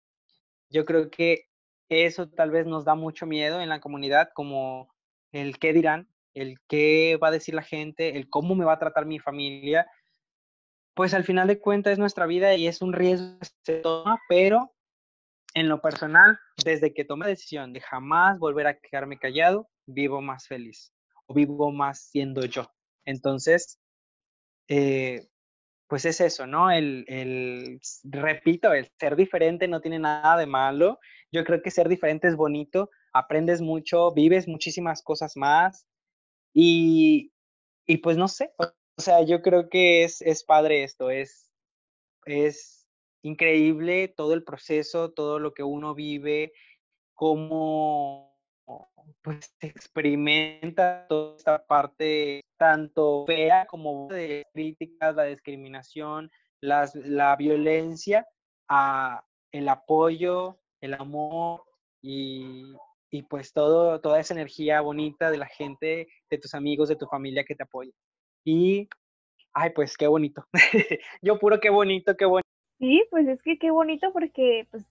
[0.71, 1.47] Yo creo que
[1.89, 4.93] eso tal vez nos da mucho miedo en la comunidad, como
[5.33, 6.09] el qué dirán,
[6.41, 9.87] el qué va a decir la gente, el cómo me va a tratar mi familia,
[10.95, 14.19] pues al final de cuentas es nuestra vida y es un riesgo que se toma,
[14.29, 14.75] pero
[15.55, 20.21] en lo personal, desde que tomé la decisión de jamás volver a quedarme callado, vivo
[20.21, 20.93] más feliz
[21.27, 22.71] o vivo más siendo yo.
[23.05, 23.79] Entonces,
[24.69, 25.29] eh,
[25.89, 26.71] pues es eso, ¿no?
[26.71, 30.99] El, el, repito, el ser diferente no tiene nada de malo.
[31.33, 35.87] Yo creo que ser diferente es bonito, aprendes mucho, vives muchísimas cosas más,
[36.53, 37.33] y,
[37.87, 41.51] y pues no sé, o sea, yo creo que es, es padre esto, es,
[42.25, 42.87] es
[43.23, 46.53] increíble todo el proceso, todo lo que uno vive,
[47.15, 48.29] cómo
[49.23, 56.31] pues experimenta toda esta parte tanto fea como de críticas, la discriminación,
[56.61, 58.27] las, la violencia,
[58.69, 61.63] a el apoyo, el amor
[62.03, 62.75] y,
[63.11, 67.07] y pues todo, toda esa energía bonita de la gente, de tus amigos, de tu
[67.07, 67.93] familia que te apoya.
[68.45, 68.89] Y,
[69.53, 70.45] ay, pues qué bonito.
[71.23, 72.49] Yo puro qué bonito, qué bonito.
[72.79, 74.85] Sí, pues es que qué bonito porque, pues,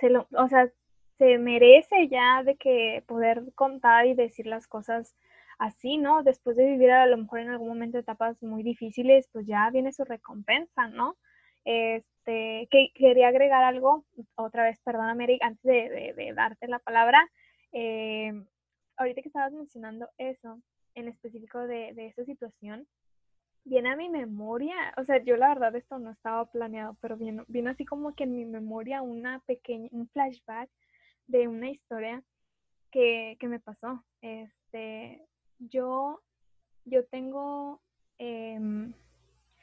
[0.00, 0.70] se lo, o sea,
[1.18, 5.16] se merece ya de que poder contar y decir las cosas
[5.58, 6.22] así, ¿no?
[6.22, 9.92] Después de vivir a lo mejor en algún momento etapas muy difíciles, pues ya viene
[9.92, 11.16] su recompensa, ¿no?
[11.64, 14.04] Este, que quería agregar algo,
[14.36, 17.28] otra vez, perdóname, Eric, antes de, de darte la palabra,
[17.72, 18.32] eh,
[18.96, 20.60] ahorita que estabas mencionando eso,
[20.94, 22.86] en específico de, de esa situación,
[23.64, 27.44] viene a mi memoria, o sea, yo la verdad esto no estaba planeado, pero vino,
[27.48, 30.70] vino así como que en mi memoria una pequeña, un flashback
[31.26, 32.22] de una historia
[32.90, 34.04] que, que me pasó.
[34.22, 35.22] Este,
[35.58, 36.22] yo,
[36.84, 37.80] yo tengo,
[38.18, 38.92] em,